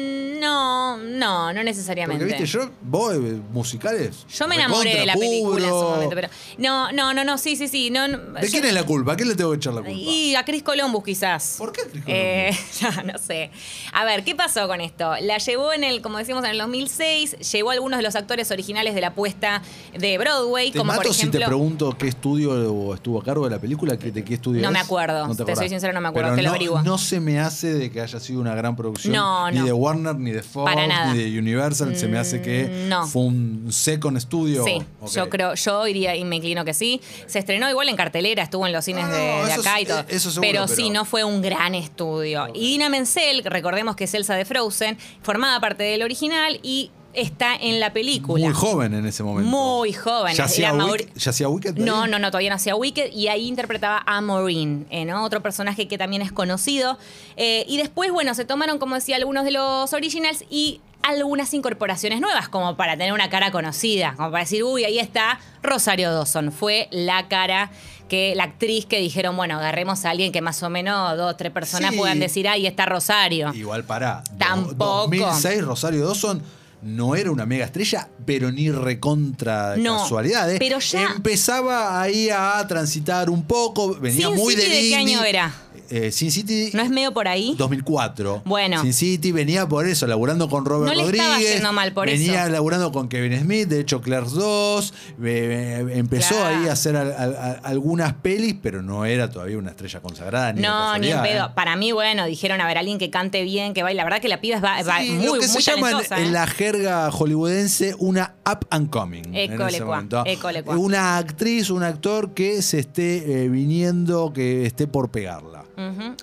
no, 0.51 0.97
no, 0.99 1.53
no 1.53 1.63
necesariamente. 1.65 2.25
Porque, 2.25 2.41
viste, 2.43 2.59
yo, 2.59 2.71
vos, 2.83 3.15
eh, 3.15 3.41
musicales. 3.53 4.27
Yo 4.29 4.49
me 4.49 4.57
enamoré 4.57 4.95
de 5.01 5.07
la 5.07 5.15
película 5.15 5.65
en 5.65 5.71
su 5.71 5.75
momento, 5.77 6.15
pero. 6.15 6.29
No, 6.59 6.91
no, 6.93 7.15
no, 7.15 7.25
no, 7.25 7.39
sí, 7.39 7.57
sí, 7.57 7.69
sí. 7.69 7.91
No, 7.91 8.09
no, 8.09 8.19
¿De 8.19 8.43
yo- 8.47 8.51
quién 8.51 8.65
es 8.65 8.73
la 8.75 8.85
culpa? 8.85 9.13
¿A 9.13 9.17
quién 9.17 9.29
le 9.29 9.35
tengo 9.37 9.51
que 9.51 9.57
echar 9.59 9.73
la 9.75 9.81
culpa? 9.83 9.93
Y 9.97 10.35
a 10.35 10.45
Chris 10.45 10.63
Columbus, 10.63 11.05
quizás. 11.05 11.57
¿Por 11.59 11.73
qué 11.73 11.83
Chris 11.83 12.05
Columbus? 12.05 12.11
Eh, 12.21 12.51
ya, 12.81 13.03
no 13.03 13.19
sé. 13.19 13.51
A 13.93 14.05
ver, 14.05 14.25
¿qué 14.25 14.35
pasó 14.35 14.67
con 14.67 14.81
esto? 14.81 15.13
La 15.23 15.39
llevó 15.39 15.73
en 15.73 15.85
el, 15.85 16.03
como 16.03 16.19
decíamos, 16.19 16.45
en 16.45 16.51
el 16.51 16.59
2006, 16.59 17.37
llevó 17.53 17.71
a 17.71 17.75
algunos 17.75 17.99
de 17.99 18.03
los 18.03 18.15
actores 18.17 18.51
originales 18.51 18.95
de 18.95 19.01
la 19.01 19.15
puesta 19.15 19.63
de 19.97 20.19
Broadway, 20.19 20.71
Te 20.73 20.79
como 20.79 20.89
mato 20.93 21.03
por 21.03 21.11
ejemplo. 21.13 21.39
si 21.39 21.43
te 21.45 21.47
pregunto 21.47 21.97
qué 21.99 22.09
estudio 22.09 22.95
estuvo 22.95 23.21
a 23.21 23.25
cargo 23.25 23.45
de 23.45 23.51
la 23.55 23.61
película, 23.61 23.99
¿qué- 23.99 24.11
de 24.11 24.25
qué 24.25 24.35
estudio 24.35 24.61
No 24.63 24.69
es? 24.69 24.73
me 24.73 24.79
acuerdo, 24.81 25.27
te 25.27 25.33
acordás. 25.43 25.59
soy 25.59 25.69
sincera, 25.69 25.93
no 25.93 26.01
me 26.01 26.09
acuerdo, 26.09 26.29
Pero 26.31 26.37
te 26.37 26.43
lo 26.43 26.49
no, 26.49 26.55
averiguo. 26.55 26.83
No 26.83 26.99
se 26.99 27.21
me 27.21 27.39
hace 27.41 27.75
de 27.75 27.91
que 27.91 28.01
haya 28.01 28.19
sido 28.21 28.41
una 28.41 28.55
gran 28.55 28.75
producción. 28.77 29.13
No, 29.15 29.51
Ni 29.51 29.59
no. 29.59 29.65
de 29.67 29.73
Warner, 29.73 30.17
ni 30.17 30.33
de 30.33 30.40
Fox, 30.43 30.71
Para 30.73 30.87
nada. 30.87 31.13
ni 31.15 31.23
de 31.31 31.39
Universal. 31.39 31.97
se 31.97 32.09
me 32.09 32.19
hace 32.19 32.41
que 32.43 32.65
Mm, 32.87 32.89
no. 32.89 33.07
fue 33.07 33.23
un 33.23 33.67
second 33.71 34.19
studio. 34.19 34.65
Sí, 34.65 34.83
Ok. 35.01 35.11
yo 35.13 35.29
creo, 35.31 35.55
yo 35.55 35.87
iría 35.87 36.15
y 36.17 36.25
me 36.25 36.37
inclino 36.37 36.65
que 36.65 36.75
sí. 36.75 37.01
Se 37.27 37.39
estrenó 37.39 37.69
igual 37.71 37.89
en 37.89 37.97
cartelera, 37.97 38.43
estuvo 38.43 38.67
en 38.67 38.73
los 38.73 38.85
cines 38.85 39.05
No, 39.07 39.13
de, 39.13 39.37
no, 39.41 39.47
de 39.47 39.53
acá 39.53 39.81
y 39.81 39.87
todo. 39.87 40.05
eso 40.09 40.31
seguro, 40.31 40.41
pero, 40.51 40.65
pero- 40.67 40.77
sí, 40.77 40.91
no 40.91 41.05
fue 41.05 41.25
un 41.25 41.43
gran 41.43 41.75
estudio. 41.75 42.49
Y 42.55 42.69
Dina 42.73 42.89
Menzel, 42.89 43.43
recordemos 43.45 43.97
que 43.97 44.05
es 44.05 44.15
Elsa 44.15 44.35
de 44.35 44.45
Frozen, 44.45 44.99
formaba 45.23 45.61
parte 45.61 45.83
del 45.85 46.03
original 46.03 46.59
y 46.63 46.91
está 47.15 47.57
en 47.57 47.81
la 47.81 47.93
película. 47.93 48.45
Muy 48.45 48.55
joven 48.55 48.95
en 48.95 49.07
ese 49.07 49.23
momento. 49.23 49.51
Muy 49.51 49.93
joven. 49.93 50.35
¿Ya 50.35 50.45
hacía, 50.45 50.73
Wicked, 50.73 51.09
¿Ya 51.17 51.31
hacía 51.31 51.49
Wicked? 51.49 51.77
No, 51.77 52.07
no, 52.07 52.19
no, 52.19 52.31
todavía 52.31 52.51
no 52.51 52.57
hacía 52.57 52.77
Wicked 52.77 53.13
y 53.13 53.29
ahí 53.29 53.47
interpretaba 53.47 54.03
a 54.07 54.21
Maureen, 54.21 54.87
eh, 54.91 55.05
¿no? 55.05 55.25
Otro 55.25 55.41
personaje 55.43 55.89
que 55.89 55.99
también 55.99 56.23
es 56.23 56.33
conocido. 56.33 56.99
Eh, 57.37 57.65
y 57.69 57.77
después, 57.79 58.13
bueno, 58.13 58.35
se 58.35 58.45
tomaron, 58.45 58.79
como 58.79 58.95
decía, 58.95 59.17
algunos 59.17 59.45
de 59.45 59.51
los 59.53 59.93
originals 59.93 60.45
y 60.51 60.81
algunas 61.03 61.55
incorporaciones 61.55 62.21
nuevas, 62.21 62.49
como 62.49 62.77
para 62.77 62.93
tener 62.93 63.13
una 63.13 63.31
cara 63.31 63.51
conocida, 63.51 64.15
como 64.17 64.31
para 64.31 64.45
decir, 64.45 64.63
uy, 64.65 64.85
ahí 64.85 64.99
está 64.99 65.41
Rosario 65.63 66.13
Dawson. 66.13 66.53
Fue 66.53 66.89
la 66.91 67.27
cara 67.29 67.71
que, 68.09 68.35
la 68.37 68.45
actriz 68.45 68.85
que 68.87 68.99
dijeron, 68.99 69.37
bueno, 69.37 69.57
agarremos 69.57 70.05
a 70.05 70.11
alguien 70.11 70.31
que 70.31 70.43
más 70.43 70.63
o 70.63 70.69
menos 70.69 71.17
dos 71.17 71.33
o 71.33 71.37
tres 71.37 71.53
personas 71.53 71.93
Sí. 71.93 71.97
puedan 71.99 72.21
decir, 72.21 72.49
ahí 72.49 72.67
está 72.67 72.85
Rosario. 72.87 73.53
Igual 73.55 73.85
para. 73.85 74.23
Tampoco. 74.37 75.09
2006, 75.09 75.65
Rosario 75.65 76.07
Dawson 76.07 76.43
no 76.83 77.15
era 77.15 77.31
una 77.31 77.45
mega 77.47 77.65
estrella, 77.67 78.09
pero 78.25 78.51
ni 78.51 78.71
recontra 78.71 79.77
No, 79.77 79.99
casualidades. 80.03 80.59
pero 80.59 80.79
ya- 80.79 81.13
Empezaba 81.17 82.01
ahí 82.01 82.29
a 82.31 82.65
transitar 82.67 83.29
un 83.31 83.45
poco, 83.45 83.95
venía 83.97 84.29
Sin 84.29 84.37
muy 84.37 84.55
de 84.55 84.63
¿de 84.63 84.69
qué 84.69 84.97
año 84.97 85.23
era? 85.25 85.53
Eh, 85.91 86.11
Sin 86.13 86.31
City 86.31 86.71
¿No 86.73 86.83
es 86.83 86.91
medio 86.91 87.13
por 87.13 87.29
ahí? 87.29 87.55
2004. 87.59 88.43
Bueno. 88.45 88.81
Sin 88.83 88.93
City 88.93 89.33
venía 89.33 89.69
por 89.69 89.87
eso, 89.87 90.07
laburando 90.07 90.49
con 90.49 90.65
Robert 90.65 90.89
No 90.91 90.95
le 90.97 91.03
Rodríguez. 91.03 91.27
estaba 91.27 91.41
yendo 91.41 91.73
mal 91.73 91.93
por 91.93 92.07
venía 92.07 92.45
eso. 92.45 92.53
laburando 92.53 92.93
con 92.93 93.09
Kevin 93.09 93.39
Smith, 93.41 93.69
de 93.69 93.81
hecho 93.81 94.01
Clerks 94.01 94.33
2. 94.33 94.95
eh, 95.23 95.87
empezó 95.95 96.35
Claro. 96.37 96.61
ahí 96.63 96.69
a 96.69 96.73
hacer 96.73 96.97
al- 96.97 97.13
al- 97.13 97.37
al- 97.37 97.61
algunas 97.65 98.15
pelis, 98.15 98.55
pero 98.63 98.83
no 98.83 99.05
era 99.05 99.31
todavía 99.31 99.59
una 99.59 99.71
estrella 99.71 100.01
consagrada. 100.01 100.53
Ni 100.53 100.63
No, 100.63 100.97
ni 100.99 101.11
en 101.11 101.23
pedo. 101.23 101.47
¿eh? 101.47 101.51
Para 101.55 101.77
mí, 101.77 101.93
bueno, 101.93 102.27
dijeron 102.27 102.61
a 102.61 102.67
ver 102.67 102.79
alguien 102.79 102.99
que 102.99 103.11
cante 103.11 103.43
bien, 103.43 103.75
que 103.75 103.83
baile. 103.83 103.97
La 103.99 104.05
verdad 104.05 104.21
que 104.21 104.29
la 104.29 104.41
piba 104.41 104.57
es 104.57 104.65
va- 104.65 104.83
va- 104.83 105.01
Sí, 105.01 105.11
muy, 105.11 105.27
lo 105.27 105.33
que 105.35 105.39
muy 105.41 105.49
se 105.49 105.61
llama 105.61 105.91
en, 105.91 106.23
¿eh? 106.23 106.31
la 106.31 106.47
jerga 106.47 107.11
hollywoodense 107.11 107.95
una 107.99 108.35
up 108.51 108.67
and 108.71 108.91
coming. 108.91 109.23
en 109.35 109.61
ese 109.61 109.85
momento. 109.85 110.25
Una 110.67 111.19
actriz, 111.19 111.71
un 111.71 111.83
actor 111.83 112.33
que 112.35 112.63
se 112.63 112.79
esté 112.79 113.45
eh, 113.45 113.49
viniendo, 113.49 114.33
que 114.33 114.67
esté 114.67 114.87
por 114.87 115.11
pegarla. 115.11 115.65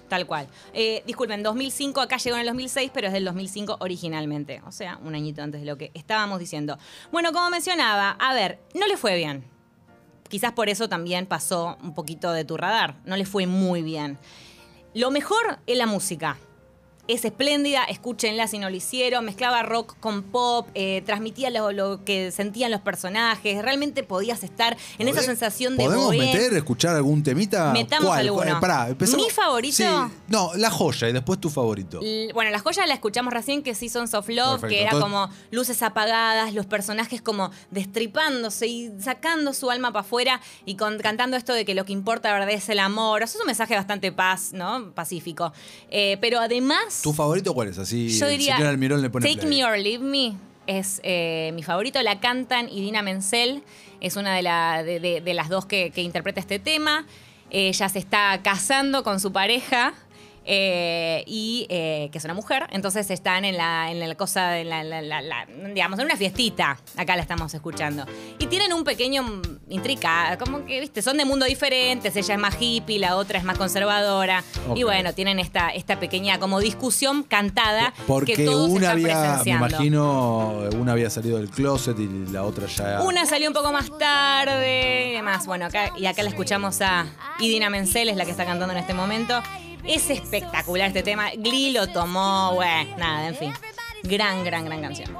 Tal 0.07 0.25
cual. 0.25 0.47
Eh, 0.73 1.03
disculpen, 1.05 1.43
2005, 1.43 2.01
acá 2.01 2.17
llegó 2.17 2.35
en 2.35 2.41
el 2.41 2.47
2006, 2.47 2.91
pero 2.93 3.07
es 3.07 3.13
del 3.13 3.25
2005 3.25 3.77
originalmente. 3.79 4.61
O 4.65 4.71
sea, 4.71 4.99
un 5.03 5.15
añito 5.15 5.41
antes 5.41 5.61
de 5.61 5.67
lo 5.67 5.77
que 5.77 5.91
estábamos 5.93 6.39
diciendo. 6.39 6.77
Bueno, 7.11 7.31
como 7.31 7.49
mencionaba, 7.49 8.11
a 8.11 8.33
ver, 8.33 8.59
no 8.73 8.87
le 8.87 8.97
fue 8.97 9.15
bien. 9.15 9.45
Quizás 10.29 10.51
por 10.51 10.69
eso 10.69 10.89
también 10.89 11.25
pasó 11.25 11.77
un 11.81 11.93
poquito 11.93 12.31
de 12.31 12.43
tu 12.43 12.57
radar. 12.57 12.95
No 13.05 13.15
le 13.15 13.25
fue 13.25 13.47
muy 13.47 13.81
bien. 13.81 14.17
Lo 14.93 15.11
mejor 15.11 15.59
es 15.67 15.77
la 15.77 15.85
música. 15.85 16.37
Es 17.07 17.23
espléndida, 17.25 17.83
escúchenla 17.85 18.47
si 18.47 18.59
no 18.59 18.69
lo 18.69 18.75
hicieron, 18.75 19.23
mezclaba 19.25 19.63
rock 19.63 19.95
con 19.99 20.23
pop, 20.23 20.67
eh, 20.75 21.01
transmitía 21.05 21.49
lo, 21.49 21.71
lo 21.71 22.03
que 22.03 22.31
sentían 22.31 22.69
los 22.71 22.81
personajes, 22.81 23.61
realmente 23.61 24.03
podías 24.03 24.43
estar 24.43 24.75
en 24.97 25.07
esa 25.07 25.21
¿Podés- 25.21 25.25
sensación 25.25 25.77
de 25.77 25.85
¿Podemos 25.85 26.05
bohemia. 26.07 26.33
meter, 26.33 26.53
escuchar 26.53 26.95
algún 26.95 27.23
temita? 27.23 27.71
Metamos 27.71 28.07
¿Cuál? 28.07 28.19
alguno. 28.19 28.43
¿Cuál? 28.45 28.59
Pará, 28.59 28.89
empezamos- 28.89 29.25
¿Mi 29.25 29.31
favorito? 29.31 29.75
Sí, 29.77 29.85
no, 30.27 30.51
La 30.55 30.69
Joya 30.69 31.09
y 31.09 31.13
después 31.13 31.39
tu 31.39 31.49
favorito. 31.49 31.99
L- 32.01 32.33
Bueno, 32.33 32.51
las 32.51 32.61
joyas 32.61 32.87
la 32.87 32.93
escuchamos 32.93 33.33
recién, 33.33 33.63
que 33.63 33.73
sí 33.73 33.87
Sons 33.89 34.13
of 34.13 34.27
Love, 34.29 34.61
Perfecto, 34.61 34.67
que 34.67 34.81
era 34.81 34.91
entonces- 34.91 35.03
como 35.03 35.29
luces 35.51 35.81
apagadas, 35.83 36.53
los 36.53 36.65
personajes 36.65 37.21
como 37.21 37.51
destripándose 37.71 38.67
y 38.67 38.91
sacando 38.99 39.53
su 39.53 39.71
alma 39.71 39.91
para 39.91 40.01
afuera 40.01 40.41
y 40.65 40.75
con- 40.75 40.97
cantando 40.99 41.37
esto 41.37 41.53
de 41.53 41.65
que 41.65 41.73
lo 41.73 41.85
que 41.85 41.93
importa, 41.93 42.29
la 42.29 42.39
verdad, 42.39 42.51
es 42.53 42.69
el 42.69 42.79
amor. 42.79 43.23
Eso 43.23 43.37
es 43.37 43.41
un 43.41 43.47
mensaje 43.47 43.75
bastante 43.75 44.11
paz, 44.11 44.51
¿no? 44.53 44.91
Pacífico. 44.93 45.53
Eh, 45.89 46.17
pero 46.21 46.39
además, 46.39 46.96
¿Tu 47.01 47.13
favorito 47.13 47.53
cuál 47.53 47.69
es? 47.69 47.77
Así 47.77 48.09
yo 48.17 48.25
el 48.25 48.31
diría, 48.31 48.55
señor 48.57 48.69
Almirón 48.69 49.01
le 49.01 49.09
pone 49.09 49.25
Take 49.27 49.45
play. 49.45 49.59
Me 49.59 49.65
or 49.65 49.77
Leave 49.77 50.03
Me 50.03 50.33
es 50.67 50.99
eh, 51.03 51.51
mi 51.55 51.63
favorito. 51.63 52.01
La 52.03 52.19
cantan 52.19 52.69
Idina 52.69 53.01
Menzel, 53.01 53.63
es 54.01 54.15
una 54.15 54.35
de, 54.35 54.41
la- 54.41 54.83
de- 54.83 54.99
de- 54.99 55.21
de 55.21 55.33
las 55.33 55.49
dos 55.49 55.65
que, 55.65 55.91
que 55.91 56.01
interpreta 56.01 56.39
este 56.39 56.59
tema. 56.59 57.05
Ella 57.49 57.87
se 57.89 57.99
está 57.99 58.41
casando 58.43 59.03
con 59.03 59.19
su 59.19 59.31
pareja. 59.31 59.93
Eh, 60.49 61.23
y 61.27 61.65
eh, 61.69 62.07
que 62.09 62.17
es 62.19 62.23
una 62.23 62.33
mujer, 62.33 62.67
entonces 62.71 63.09
están 63.11 63.43
en 63.43 63.57
la, 63.57 63.91
en 63.91 63.99
la 63.99 64.15
cosa, 64.15 64.57
en 64.59 64.69
la, 64.69 64.81
la- 64.81 65.01
la- 65.01 65.21
la- 65.21 65.45
digamos, 65.73 65.99
en 65.99 66.05
una 66.05 66.15
fiestita, 66.15 66.79
acá 66.95 67.17
la 67.17 67.21
estamos 67.21 67.53
escuchando. 67.53 68.05
Y 68.39 68.47
tienen 68.47 68.71
un 68.71 68.85
pequeño 68.85 69.41
intrica, 69.67 70.37
como 70.39 70.65
que, 70.65 70.79
viste, 70.79 71.01
son 71.01 71.17
de 71.17 71.25
mundo 71.25 71.45
diferentes, 71.45 72.15
ella 72.15 72.33
es 72.35 72.39
más 72.39 72.55
hippie, 72.59 72.97
la 72.97 73.17
otra 73.17 73.37
es 73.39 73.43
más 73.43 73.57
conservadora, 73.57 74.41
y 74.73 74.83
bueno, 74.83 75.13
tienen 75.13 75.37
esta, 75.39 75.69
esta 75.69 75.99
pequeña 75.99 76.39
como 76.39 76.61
discusión 76.61 77.23
cantada 77.23 77.93
Porque 78.07 78.33
que 78.35 78.45
todos 78.45 78.69
una 78.69 78.93
están 78.93 79.11
había, 79.35 79.43
me 79.43 79.51
imagino, 79.51 80.63
una 80.79 80.93
había 80.93 81.09
salido 81.09 81.37
del 81.39 81.49
closet 81.49 81.99
y 81.99 82.07
la 82.31 82.43
otra 82.43 82.67
ya. 82.67 83.01
Una 83.01 83.25
salió 83.25 83.49
un 83.49 83.53
poco 83.53 83.73
más 83.73 83.89
tarde 83.97 85.09
y 85.09 85.11
demás. 85.13 85.45
Bueno, 85.45 85.65
acá, 85.65 85.91
y 85.97 86.05
acá 86.05 86.23
la 86.23 86.29
escuchamos 86.29 86.79
a 86.81 87.05
Idina 87.39 87.69
Menzel, 87.69 88.07
es 88.09 88.15
la 88.15 88.23
que 88.23 88.31
está 88.31 88.45
cantando 88.45 88.73
en 88.73 88.79
este 88.79 88.93
momento. 88.93 89.41
Es 89.87 90.09
espectacular 90.09 90.87
este 90.89 91.03
tema. 91.03 91.29
Glee 91.37 91.71
lo 91.71 91.87
tomó, 91.87 92.53
bueno, 92.53 92.97
nada, 92.97 93.27
en 93.29 93.35
fin. 93.35 93.53
Gran, 94.03 94.43
gran, 94.43 94.65
gran 94.65 94.81
canción. 94.81 95.15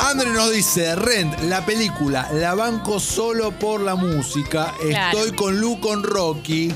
Andre 0.00 0.30
nos 0.30 0.52
dice, 0.52 0.96
Rent, 0.96 1.38
la 1.42 1.66
película, 1.66 2.28
la 2.32 2.54
banco 2.54 2.98
solo 2.98 3.50
por 3.52 3.80
la 3.80 3.94
música. 3.94 4.72
Claro. 4.80 5.18
Estoy 5.18 5.36
con 5.36 5.60
Lu, 5.60 5.80
con 5.80 6.02
Rocky. 6.02 6.72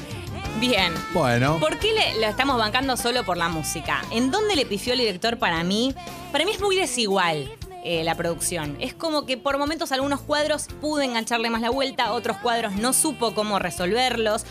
Bien. 0.63 0.95
Bueno. 1.13 1.59
¿Por 1.59 1.77
qué 1.81 1.93
le, 1.93 2.21
lo 2.21 2.29
estamos 2.29 2.57
bancando 2.57 2.97
solo 2.97 3.25
por 3.25 3.37
la 3.37 3.49
música? 3.49 4.01
¿En 4.13 4.31
dónde 4.31 4.55
le 4.55 4.65
pifió 4.65 4.93
el 4.93 5.01
director 5.01 5.37
para 5.37 5.65
mí? 5.65 5.93
Para 6.31 6.45
mí 6.45 6.53
es 6.53 6.61
muy 6.61 6.77
desigual 6.77 7.51
eh, 7.85 8.05
la 8.05 8.15
producción. 8.15 8.77
Es 8.79 8.95
como 8.95 9.27
que 9.27 9.37
por 9.37 9.59
momentos 9.59 9.91
algunos 9.91 10.21
cuadros 10.21 10.69
pude 10.81 11.05
engancharle 11.05 11.51
más 11.51 11.63
la 11.63 11.71
vuelta, 11.71 12.13
otros 12.13 12.37
cuadros 12.37 12.75
no 12.75 12.93
supo 12.93 13.35
cómo 13.35 13.59
resolverlos. 13.59 14.45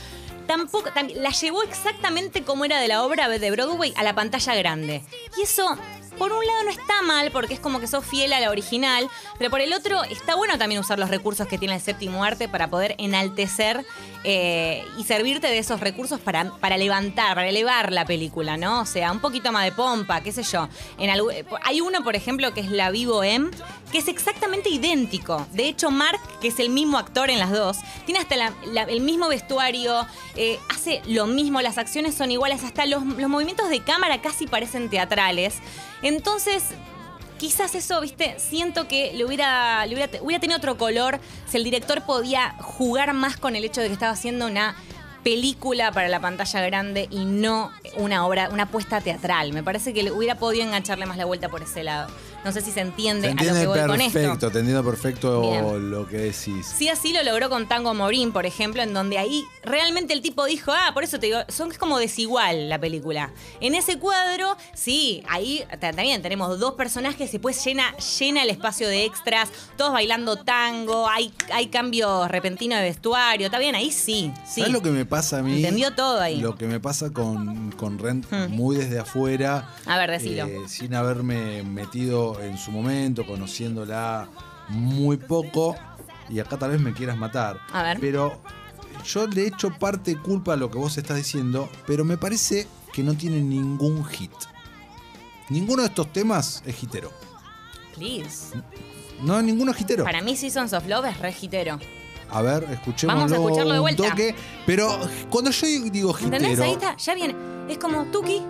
Tampoco, 0.47 0.89
tam- 0.89 1.13
la 1.15 1.29
llevó 1.29 1.63
exactamente 1.63 2.43
como 2.43 2.65
era 2.65 2.81
de 2.81 2.89
la 2.89 3.03
obra 3.03 3.29
de 3.29 3.49
Broadway 3.51 3.93
a 3.95 4.03
la 4.03 4.13
pantalla 4.13 4.53
grande. 4.55 5.03
Y 5.37 5.43
eso, 5.43 5.77
por 6.17 6.31
un 6.31 6.45
lado, 6.45 6.63
no 6.63 6.69
está 6.69 7.01
mal, 7.01 7.31
porque 7.31 7.53
es 7.53 7.59
como 7.59 7.79
que 7.79 7.87
sos 7.87 8.05
fiel 8.05 8.33
a 8.33 8.39
la 8.39 8.49
original, 8.49 9.09
pero 9.37 9.49
por 9.49 9.61
el 9.61 9.73
otro, 9.73 10.03
está 10.03 10.35
bueno 10.35 10.57
también 10.57 10.79
usar 10.79 10.99
los 10.99 11.09
recursos 11.09 11.47
que 11.47 11.57
tiene 11.57 11.75
el 11.75 11.81
séptimo 11.81 12.23
arte 12.23 12.47
para 12.47 12.69
poder 12.69 12.95
enaltecer 12.97 13.85
eh, 14.23 14.85
y 14.97 15.03
servirte 15.03 15.47
de 15.47 15.57
esos 15.57 15.79
recursos 15.79 16.19
para, 16.19 16.51
para 16.59 16.77
levantar, 16.77 17.35
para 17.35 17.47
elevar 17.47 17.91
la 17.91 18.05
película, 18.05 18.57
¿no? 18.57 18.81
O 18.81 18.85
sea, 18.85 19.11
un 19.11 19.19
poquito 19.19 19.51
más 19.51 19.63
de 19.65 19.71
pompa, 19.71 20.21
qué 20.21 20.31
sé 20.31 20.43
yo. 20.43 20.67
Hay 21.63 21.81
uno, 21.81 22.03
por 22.03 22.15
ejemplo, 22.15 22.53
que 22.53 22.61
es 22.61 22.69
La 22.69 22.91
Vivo 22.91 23.23
M, 23.23 23.49
que 23.91 23.97
es 23.97 24.07
exactamente 24.07 24.69
idéntico. 24.69 25.45
De 25.51 25.67
hecho, 25.67 25.91
Mark, 25.91 26.19
que 26.39 26.49
es 26.49 26.59
el 26.59 26.69
mismo 26.69 26.97
actor 26.97 27.29
en 27.29 27.39
las 27.39 27.51
dos, 27.51 27.77
tiene 28.05 28.19
hasta 28.19 28.35
el 28.87 29.01
mismo 29.01 29.27
vestuario, 29.27 30.05
eh, 30.35 30.59
hace 30.69 31.01
lo 31.05 31.25
mismo, 31.25 31.61
las 31.61 31.77
acciones 31.77 32.15
son 32.15 32.31
iguales, 32.31 32.63
hasta 32.63 32.85
los 32.85 33.03
movimientos 33.03 33.69
de 33.69 33.83
cámara 33.83 34.21
casi 34.21 34.47
parecen 34.47 34.89
teatrales. 34.89 35.55
Entonces, 36.01 36.63
quizás 37.37 37.75
eso, 37.75 38.01
viste, 38.01 38.35
siento 38.37 38.87
que 38.87 39.13
le 39.13 39.25
hubiera, 39.25 39.85
le 39.85 39.95
hubiera, 39.95 40.11
hubiera 40.21 40.39
tenido 40.39 40.57
otro 40.57 40.77
color 40.77 41.19
si 41.47 41.57
el 41.57 41.63
director 41.63 42.03
podía 42.03 42.55
jugar 42.59 43.13
más 43.13 43.37
con 43.37 43.55
el 43.55 43.63
hecho 43.63 43.81
de 43.81 43.87
que 43.87 43.93
estaba 43.93 44.11
haciendo 44.11 44.47
una 44.47 44.75
película 45.23 45.91
para 45.91 46.07
la 46.07 46.19
pantalla 46.19 46.61
grande 46.61 47.07
y 47.09 47.25
no 47.25 47.71
una 47.95 48.25
obra, 48.25 48.49
una 48.49 48.63
apuesta 48.63 49.01
teatral. 49.01 49.53
Me 49.53 49.63
parece 49.63 49.93
que 49.93 50.03
le 50.03 50.11
hubiera 50.11 50.35
podido 50.35 50.65
engancharle 50.65 51.05
más 51.05 51.17
la 51.17 51.25
vuelta 51.25 51.49
por 51.49 51.61
ese 51.61 51.83
lado. 51.83 52.11
No 52.43 52.51
sé 52.51 52.61
si 52.61 52.71
se 52.71 52.79
entiende, 52.81 53.33
Te 53.35 53.49
a 53.49 53.53
lo 53.53 53.59
que 53.59 53.67
voy 53.67 53.79
con 53.87 54.01
esto. 54.01 54.13
perfecto, 54.19 54.51
te 54.51 54.59
entiendo 54.59 54.83
perfecto 54.83 55.41
Bien. 55.41 55.91
lo 55.91 56.07
que 56.07 56.17
decís. 56.17 56.65
Sí, 56.65 56.89
así 56.89 57.13
lo 57.13 57.21
logró 57.23 57.49
con 57.49 57.67
Tango 57.67 57.93
Morín, 57.93 58.31
por 58.31 58.45
ejemplo, 58.47 58.81
en 58.81 58.93
donde 58.93 59.17
ahí 59.19 59.43
realmente 59.63 60.13
el 60.13 60.21
tipo 60.21 60.45
dijo, 60.45 60.71
ah, 60.71 60.91
por 60.93 61.03
eso 61.03 61.19
te 61.19 61.27
digo, 61.27 61.39
son 61.49 61.71
es 61.71 61.77
como 61.77 61.99
desigual 61.99 62.67
la 62.69 62.79
película. 62.79 63.31
En 63.59 63.75
ese 63.75 63.99
cuadro, 63.99 64.57
sí, 64.73 65.23
ahí 65.29 65.63
ta- 65.79 65.91
también 65.93 66.21
tenemos 66.23 66.59
dos 66.59 66.73
personajes 66.73 67.29
y 67.29 67.33
después 67.33 67.63
llena, 67.63 67.95
llena 68.19 68.43
el 68.43 68.49
espacio 68.49 68.87
de 68.87 69.05
extras, 69.05 69.49
todos 69.77 69.93
bailando 69.93 70.37
tango, 70.37 71.07
hay, 71.07 71.31
hay 71.53 71.67
cambios 71.67 72.27
repentinos 72.29 72.79
de 72.79 72.85
vestuario, 72.85 73.45
está 73.45 73.59
bien, 73.59 73.75
ahí 73.75 73.91
sí, 73.91 74.31
sí. 74.47 74.61
¿Sabes 74.61 74.73
lo 74.73 74.81
que 74.81 74.89
me 74.89 75.05
pasa 75.05 75.39
a 75.39 75.41
mí? 75.43 75.57
Entendió 75.57 75.93
todo 75.93 76.19
ahí. 76.19 76.37
Lo 76.41 76.55
que 76.55 76.65
me 76.65 76.79
pasa 76.79 77.11
con, 77.11 77.71
con 77.73 77.99
Rent 77.99 78.25
Hmm. 78.31 78.49
muy 78.51 78.75
desde 78.77 78.97
afuera. 78.99 79.69
A 79.85 79.97
ver, 79.97 80.09
decilo. 80.11 80.45
eh, 80.47 80.61
sin 80.67 80.95
haberme 80.95 81.63
metido 81.63 82.30
en 82.39 82.57
su 82.57 82.71
momento, 82.71 83.25
conociéndola 83.25 84.27
muy 84.69 85.17
poco. 85.17 85.75
Y 86.29 86.39
acá 86.39 86.57
tal 86.57 86.71
vez 86.71 86.79
me 86.81 86.93
quieras 86.93 87.17
matar. 87.17 87.59
A 87.73 87.83
ver. 87.83 87.99
Pero 87.99 88.41
yo 89.03 89.27
le 89.27 89.47
echo 89.47 89.71
parte 89.77 90.15
culpa 90.17 90.53
a 90.53 90.55
lo 90.55 90.69
que 90.71 90.77
vos 90.77 90.97
estás 90.97 91.17
diciendo, 91.17 91.69
pero 91.85 92.05
me 92.05 92.17
parece 92.17 92.67
que 92.93 93.03
no 93.03 93.15
tiene 93.15 93.41
ningún 93.41 94.05
hit. 94.05 94.31
Ninguno 95.49 95.81
de 95.81 95.89
estos 95.89 96.13
temas 96.13 96.63
es 96.65 96.81
hitero. 96.81 97.11
Please. 97.95 98.55
No 99.21 99.41
ninguno 99.41 99.71
es 99.71 99.81
hitero. 99.81 100.03
Para 100.03 100.21
mí 100.21 100.35
Seasons 100.35 100.73
of 100.73 100.87
Love 100.87 101.05
es 101.07 101.19
re 101.19 101.35
hitero. 101.39 101.79
A 102.29 102.41
ver, 102.41 102.63
escuchémoslo 102.71 103.19
Vamos 103.19 103.31
a 103.31 103.35
escucharlo 103.35 103.73
de 103.73 103.79
un 103.79 103.83
vuelta. 103.83 104.09
toque. 104.09 104.33
Pero 104.65 104.97
cuando 105.29 105.51
yo 105.51 105.67
digo 105.67 106.17
¿Entendés? 106.17 106.51
hitero... 106.53 106.63
Ahí 106.63 106.71
está, 106.71 106.95
ya 106.95 107.15
viene. 107.15 107.35
Es 107.67 107.77
como 107.77 108.05
Tuki, 108.05 108.41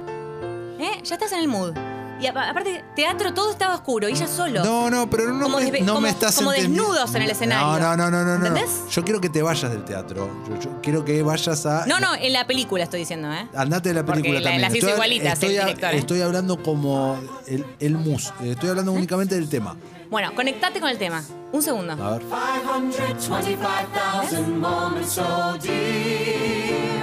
¿eh? 0.79 1.01
Ya 1.03 1.15
estás 1.15 1.31
en 1.31 1.39
el 1.39 1.47
mood. 1.47 1.73
Y 2.21 2.27
apa- 2.27 2.49
aparte, 2.49 2.83
teatro 2.95 3.33
todo 3.33 3.49
estaba 3.51 3.73
oscuro 3.75 4.07
y 4.07 4.11
ella 4.11 4.27
solo. 4.27 4.63
No, 4.63 4.89
no, 4.91 5.09
pero 5.09 5.33
no, 5.33 5.45
Como 5.45 5.57
me, 5.59 5.71
no 5.81 5.93
como- 5.95 6.01
me 6.01 6.09
estás 6.09 6.35
como 6.35 6.51
desnudos 6.51 7.15
en 7.15 7.23
el 7.23 7.31
escenario. 7.31 7.79
No, 7.79 7.97
no, 7.97 7.99
no, 8.11 8.11
no, 8.11 8.23
no, 8.23 8.37
no. 8.37 8.45
¿Entendés? 8.47 8.69
Yo 8.91 9.03
quiero 9.03 9.19
que 9.19 9.29
te 9.29 9.41
vayas 9.41 9.71
del 9.71 9.83
teatro. 9.83 10.29
Yo, 10.47 10.59
yo 10.59 10.81
quiero 10.83 11.03
que 11.03 11.23
vayas 11.23 11.65
a. 11.65 11.85
No, 11.87 11.99
no, 11.99 12.13
en 12.13 12.31
la 12.33 12.45
película 12.45 12.83
estoy 12.83 12.99
diciendo, 12.99 13.31
¿eh? 13.33 13.47
Andate 13.55 13.89
de 13.89 13.95
la 13.95 14.05
Porque 14.05 14.21
película 14.21 14.39
la- 14.39 14.43
también. 14.43 14.61
las 14.61 14.69
hizo 14.75 14.85
Estoy- 14.87 14.93
igualitas 14.93 15.33
estoy, 15.33 15.55
el 15.55 15.61
a- 15.61 15.65
director, 15.65 15.93
¿eh? 15.93 15.97
estoy 15.97 16.21
hablando 16.21 16.61
como 16.61 17.19
el, 17.47 17.65
el 17.79 17.97
mus. 17.97 18.31
Estoy 18.43 18.69
hablando 18.69 18.91
únicamente 18.91 19.33
del 19.35 19.49
tema. 19.49 19.75
Bueno, 20.11 20.29
conectate 20.35 20.79
con 20.79 20.89
el 20.89 20.97
tema. 20.99 21.23
Un 21.53 21.61
segundo. 21.63 21.93
A 21.93 22.17
ver. 22.17 22.21
525,000 22.21 24.47
moments 24.59 25.13
so 25.13 25.57
dear. 25.61 27.00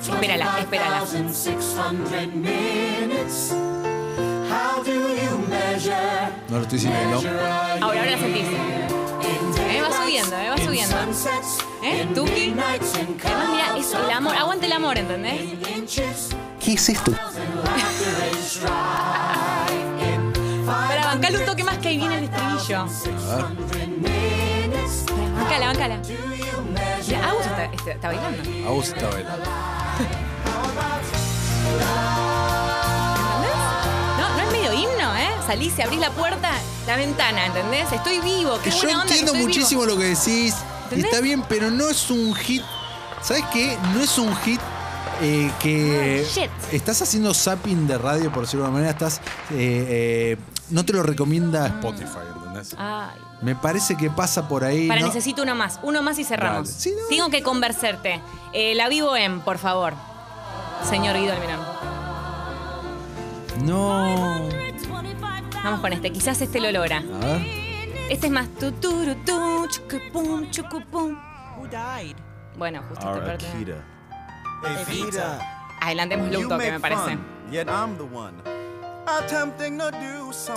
Espérala, 0.00 0.58
espérala. 0.60 1.02
No 6.48 6.56
lo 6.56 6.62
estoy 6.62 6.78
sintiendo. 6.78 7.16
Ahora, 7.16 7.74
ahora 7.80 8.06
la 8.06 8.18
sentís. 8.18 8.46
Eh, 9.70 9.80
va 9.80 9.90
subiendo, 9.96 10.36
eh, 10.36 10.50
va 10.50 10.58
subiendo. 10.58 10.96
¿Eh? 11.82 12.08
Tuki. 12.14 12.54
Además, 12.54 13.48
mira, 13.50 13.76
es 13.78 13.92
el 13.94 14.10
amor. 14.10 14.36
Aguante 14.36 14.66
el 14.66 14.72
amor, 14.72 14.98
¿entendés? 14.98 15.40
¿Qué 16.60 16.72
es 16.74 16.88
esto? 16.88 17.12
Para 20.66 21.06
bancarle 21.06 21.38
un 21.38 21.44
toque 21.46 21.64
más 21.64 21.78
que 21.78 21.88
ahí 21.88 21.96
viene 21.98 22.18
el 22.18 22.24
estribillo. 22.24 22.86
Bancala, 25.36 25.66
bancala. 25.66 26.00
Mira, 27.06 27.28
Agus 27.28 27.46
está, 27.46 27.64
está- 27.64 27.90
está 27.92 28.08
bailando. 28.08 28.68
A 28.68 28.70
vos 28.70 28.88
está 28.88 29.08
bailando. 29.08 29.44
¿Entendés? 33.32 33.56
No, 34.18 34.28
no 34.36 34.40
es 34.42 34.52
medio 34.52 34.72
himno, 34.72 35.16
¿eh? 35.16 35.30
Salís 35.46 35.78
y 35.78 35.82
abrís 35.82 36.00
la 36.00 36.10
puerta, 36.10 36.50
la 36.86 36.96
ventana, 36.96 37.46
¿entendés? 37.46 37.90
Estoy 37.92 38.20
vivo, 38.20 38.58
qué 38.62 38.70
yo 38.70 38.76
buena 38.78 38.92
onda 39.02 39.06
que 39.06 39.18
entiendo 39.20 39.32
estoy 39.32 39.46
muchísimo 39.46 39.80
vivo. 39.82 39.94
lo 39.94 39.98
que 40.00 40.06
decís. 40.08 40.54
y 40.54 40.84
¿Entendés? 40.84 41.04
Está 41.06 41.20
bien, 41.20 41.42
pero 41.48 41.70
no 41.70 41.88
es 41.88 42.10
un 42.10 42.34
hit. 42.34 42.62
¿Sabes 43.22 43.44
qué? 43.52 43.76
No 43.94 44.00
es 44.00 44.18
un 44.18 44.34
hit 44.38 44.60
eh, 45.20 45.50
que. 45.60 46.26
Shit. 46.32 46.50
Estás 46.72 47.02
haciendo 47.02 47.32
zapping 47.34 47.86
de 47.86 47.98
radio, 47.98 48.32
por 48.32 48.42
decirlo 48.42 48.64
de 48.64 48.66
alguna 48.68 48.82
manera. 48.84 48.90
Estás. 48.92 49.20
eh, 49.50 49.86
eh, 49.88 50.36
no 50.70 50.84
te 50.84 50.92
lo 50.92 51.02
recomienda 51.02 51.66
Spotify, 51.66 52.18
¿entendés? 52.36 52.74
Ay, 52.78 53.18
Me 53.42 53.56
parece 53.56 53.96
que 53.96 54.08
pasa 54.08 54.48
por 54.48 54.64
ahí. 54.64 54.88
para, 54.88 55.00
¿no? 55.00 55.08
necesito 55.08 55.42
uno 55.42 55.54
más. 55.54 55.80
Uno 55.82 56.02
más 56.02 56.18
y 56.18 56.24
cerramos. 56.24 56.68
Dale. 56.68 56.80
Sí, 56.80 56.94
no, 56.96 57.08
Tengo 57.08 57.28
que 57.30 57.42
conversarte. 57.42 58.20
Eh, 58.52 58.74
la 58.74 58.88
vivo 58.88 59.16
en, 59.16 59.40
por 59.40 59.58
favor. 59.58 59.94
Señor 60.88 61.16
Guido 61.16 61.32
Almirón. 61.32 61.60
No. 63.64 64.48
Vamos 65.64 65.80
con 65.80 65.92
este. 65.92 66.12
Quizás 66.12 66.40
este 66.40 66.60
lo 66.60 66.70
logra. 66.70 66.98
A 66.98 67.26
ver. 67.26 67.72
Este 68.10 68.26
es 68.26 68.32
más 68.32 68.48
tu 68.58 68.72
tu, 68.72 69.04
chucupum, 69.68 70.50
chucupum. 70.50 71.16
Bueno, 72.56 72.82
justo 72.88 73.14
esta 73.14 73.24
parte. 73.24 73.46
Adelantemos 75.80 76.36
un 76.36 76.48
toque, 76.48 76.70
me 76.70 76.80
parece. 76.80 77.18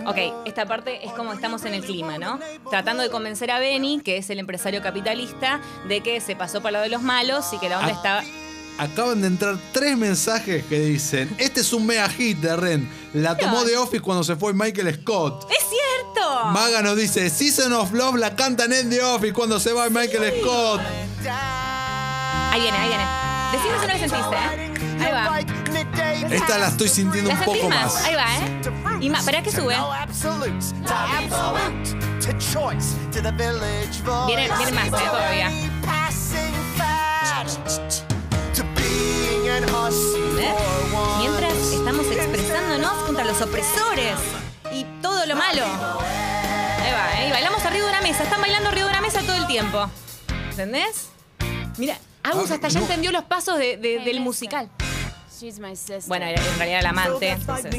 Ok, 0.06 0.18
esta 0.46 0.66
parte 0.66 1.06
es 1.06 1.12
como 1.14 1.34
estamos 1.34 1.66
en 1.66 1.74
el 1.74 1.84
clima, 1.84 2.18
¿no? 2.18 2.40
Tratando 2.70 3.04
de 3.04 3.10
convencer 3.10 3.52
a 3.52 3.60
Benny, 3.60 4.02
que 4.02 4.18
es 4.18 4.30
el 4.30 4.40
empresario 4.40 4.82
capitalista, 4.82 5.60
de 5.88 6.02
que 6.02 6.22
se 6.22 6.36
pasó 6.36 6.62
para 6.62 6.78
lo 6.78 6.84
de 6.84 6.90
los 6.90 7.02
malos 7.02 7.52
y 7.54 7.60
que 7.60 7.70
la 7.70 7.80
onda 7.80 7.92
estaba. 7.92 8.24
Acaban 8.78 9.22
de 9.22 9.28
entrar 9.28 9.58
tres 9.72 9.98
mensajes 9.98 10.66
que 10.66 10.80
dicen: 10.80 11.34
Este 11.38 11.62
es 11.62 11.72
un 11.72 11.86
mega 11.86 12.10
hit 12.10 12.38
de 12.40 12.56
Ren. 12.56 12.90
La 13.14 13.38
tomó 13.38 13.64
de 13.64 13.78
Office 13.78 14.02
cuando 14.02 14.24
se 14.24 14.36
fue 14.36 14.54
Michael 14.54 14.94
Scott. 15.02 15.50
¡Es 15.50 15.66
cierto! 15.70 16.46
Maga 16.48 16.82
nos 16.82 16.98
dice: 16.98 17.30
Season 17.30 17.72
of 17.74 17.94
Love 17.94 18.16
la 18.16 18.36
cantan 18.36 18.74
en 18.74 18.90
The 18.90 19.02
Office 19.02 19.34
cuando 19.34 19.60
se 19.60 19.72
va 19.72 19.90
Michael 19.90 20.42
Scott. 20.42 20.82
Ahí 22.52 22.62
viene, 22.62 22.78
ahí 22.78 22.88
viene. 22.90 23.06
Decime 23.52 23.80
si 23.80 23.82
no 23.82 23.88
la 23.88 24.00
sentiste, 24.00 24.36
¿eh? 24.36 25.06
Ahí 25.06 25.12
va. 25.12 25.85
Esta 26.32 26.58
la 26.58 26.68
estoy 26.68 26.88
sintiendo 26.90 27.32
¿La 27.32 27.40
un 27.40 27.46
poco 27.46 27.70
más? 27.70 27.94
más. 27.94 28.06
Ahí 28.06 28.16
va, 28.16 28.26
¿eh? 28.36 28.62
Y 29.02 29.10
más, 29.10 29.24
¿para 29.26 29.44
qué 29.44 29.52
sube? 29.52 29.76
Viene, 34.28 34.50
viene 34.58 34.72
más, 34.72 34.88
¿eh? 34.88 34.90
Todavía. 34.90 35.52
¿Eh? 35.52 35.70
Mientras 41.20 41.54
estamos 41.72 42.06
expresándonos 42.08 42.92
contra 43.06 43.26
los 43.26 43.42
opresores 43.42 44.16
y 44.72 44.84
todo 45.02 45.26
lo 45.26 45.36
malo. 45.36 45.64
Ahí 45.64 46.92
va, 46.92 47.22
¿eh? 47.22 47.28
Y 47.28 47.32
bailamos 47.32 47.64
arriba 47.66 47.86
de 47.86 47.92
una 47.92 48.02
mesa. 48.02 48.24
Están 48.24 48.42
bailando 48.42 48.70
arriba 48.70 48.86
de 48.86 48.92
una 48.92 49.02
mesa 49.02 49.22
todo 49.22 49.36
el 49.36 49.48
tiempo. 49.48 49.90
¿Entendés? 50.52 51.10
Mira, 51.78 51.98
Agus 52.24 52.52
Ah, 52.52 52.56
hasta 52.56 52.68
ya 52.70 52.80
no. 52.80 52.86
entendió 52.86 53.12
los 53.12 53.24
pasos 53.26 53.58
de- 53.58 53.78
de- 53.78 54.00
del 54.00 54.20
musical. 54.20 54.70
She's 55.40 55.60
my 55.60 55.76
sister. 55.76 56.04
Bueno, 56.08 56.26
en 56.28 56.36
realidad 56.38 56.68
era 56.68 56.82
la 56.84 56.90
amante. 56.90 57.30
entonces- 57.30 57.76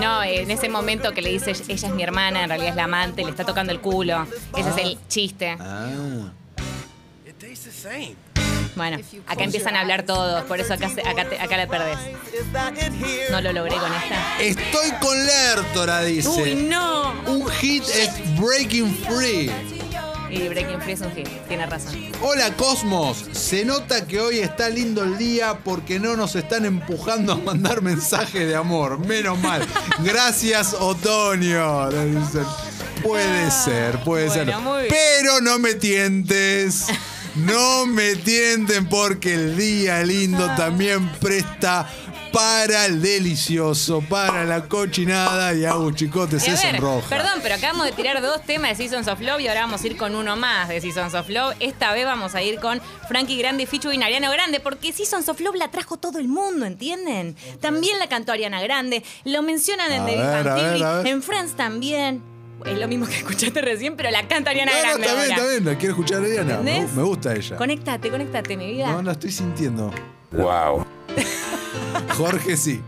No, 0.00 0.22
en 0.22 0.50
ese 0.50 0.68
momento 0.68 1.12
que 1.12 1.22
le 1.22 1.30
dice 1.30 1.50
ella 1.50 1.88
es 1.88 1.94
mi 1.94 2.02
hermana, 2.02 2.42
en 2.44 2.48
realidad 2.48 2.70
es 2.70 2.76
la 2.76 2.84
amante, 2.84 3.24
le 3.24 3.30
está 3.30 3.44
tocando 3.44 3.72
el 3.72 3.80
culo. 3.80 4.26
Ese 4.56 4.70
es 4.70 4.76
el 4.76 4.98
chiste. 5.08 5.56
Ah. 5.58 5.88
Bueno, 8.74 8.98
acá 9.26 9.44
empiezan 9.44 9.76
a 9.76 9.80
hablar 9.80 10.04
todos, 10.04 10.44
por 10.44 10.58
eso 10.58 10.72
acá, 10.72 10.88
se- 10.88 11.06
acá, 11.06 11.28
te- 11.28 11.38
acá 11.38 11.56
la 11.58 11.66
perdés. 11.66 11.98
No 13.30 13.40
lo 13.42 13.52
logré 13.52 13.76
con 13.76 13.92
esta. 13.92 14.40
Estoy 14.40 14.90
con 15.00 15.26
Lertora, 15.26 16.02
dice. 16.02 16.28
¡Uy, 16.28 16.54
no! 16.54 17.12
Un 17.26 17.46
hit 17.50 17.82
es 17.84 18.10
Breaking 18.40 18.94
Free. 18.96 19.50
Y 20.32 20.48
Breaking 20.48 20.80
Free 20.80 20.92
es 20.94 21.00
un 21.02 21.14
hit, 21.14 21.28
tiene 21.46 21.66
razón. 21.66 21.94
Hola 22.22 22.56
Cosmos, 22.56 23.26
se 23.32 23.66
nota 23.66 24.06
que 24.06 24.18
hoy 24.18 24.38
está 24.38 24.70
lindo 24.70 25.04
el 25.04 25.18
día 25.18 25.58
porque 25.62 26.00
no 26.00 26.16
nos 26.16 26.36
están 26.36 26.64
empujando 26.64 27.34
a 27.34 27.36
mandar 27.36 27.82
mensajes 27.82 28.48
de 28.48 28.56
amor. 28.56 28.98
Menos 29.06 29.38
mal. 29.40 29.62
Gracias 29.98 30.72
Otoño. 30.72 31.90
Puede 33.02 33.50
ser, 33.50 34.02
puede 34.04 34.28
bueno, 34.28 34.78
ser. 34.78 34.88
Pero 34.88 35.42
no 35.42 35.58
me 35.58 35.74
tientes. 35.74 36.86
No 37.34 37.86
me 37.86 38.16
tienten 38.16 38.86
porque 38.88 39.34
el 39.34 39.56
día 39.56 40.02
lindo 40.02 40.46
también 40.54 41.10
presta 41.12 41.88
para 42.32 42.86
el 42.86 43.02
delicioso, 43.02 44.00
para 44.08 44.44
la 44.44 44.62
cochinada 44.68 45.54
y 45.54 45.64
Agus 45.64 45.94
Chicote 45.96 46.36
Y 46.36 46.40
se 46.40 46.56
sonroja. 46.56 47.08
perdón, 47.08 47.40
pero 47.42 47.54
acabamos 47.54 47.84
de 47.86 47.92
tirar 47.92 48.20
dos 48.22 48.42
temas 48.42 48.70
de 48.70 48.76
Seasons 48.76 49.06
of 49.08 49.20
Love 49.20 49.40
y 49.40 49.48
ahora 49.48 49.62
vamos 49.62 49.82
a 49.82 49.86
ir 49.86 49.96
con 49.96 50.14
uno 50.14 50.34
más 50.36 50.68
de 50.68 50.80
Seasons 50.80 51.14
of 51.14 51.28
Love. 51.28 51.54
Esta 51.60 51.92
vez 51.92 52.04
vamos 52.06 52.34
a 52.34 52.42
ir 52.42 52.58
con 52.58 52.80
Frankie 53.08 53.36
Grande 53.36 53.66
featuring 53.66 54.02
Ariana 54.02 54.30
Grande, 54.32 54.60
porque 54.60 54.92
Seasons 54.92 55.28
of 55.28 55.40
Love 55.40 55.56
la 55.56 55.68
trajo 55.70 55.98
todo 55.98 56.18
el 56.18 56.28
mundo, 56.28 56.64
¿entienden? 56.66 57.36
También 57.60 57.98
la 57.98 58.08
cantó 58.08 58.32
Ariana 58.32 58.62
Grande, 58.62 59.04
lo 59.24 59.42
mencionan 59.42 59.92
en 59.92 60.02
A 60.02 60.06
The 60.06 60.10
Big 60.12 60.20
ver, 60.20 60.44
Bang 60.44 60.46
a 60.48 60.54
ver, 60.54 60.64
Theory, 60.64 60.82
a 60.82 60.92
ver. 60.94 61.06
en 61.08 61.22
Friends 61.22 61.52
también. 61.54 62.22
Es 62.64 62.78
lo 62.78 62.86
mismo 62.86 63.06
que 63.06 63.16
escuchaste 63.16 63.60
recién, 63.60 63.96
pero 63.96 64.10
la 64.10 64.26
canta 64.28 64.50
Ariana 64.50 64.70
No, 64.72 64.78
no, 64.78 64.82
Grande 64.84 65.06
está 65.06 65.14
bien, 65.20 65.30
está 65.32 65.48
bien, 65.50 65.64
la 65.64 65.74
quiero 65.78 65.94
escuchar 65.94 66.22
a 66.22 66.26
Ariana. 66.26 66.58
Me 66.58 67.02
gusta 67.02 67.34
ella. 67.34 67.56
Conectate, 67.56 68.08
conectate, 68.08 68.56
mi 68.56 68.72
vida. 68.72 68.90
No 68.92 69.02
la 69.02 69.12
estoy 69.12 69.32
sintiendo. 69.32 69.92
Wow. 70.30 70.86
Jorge 72.16 72.56
sí. 72.56 72.82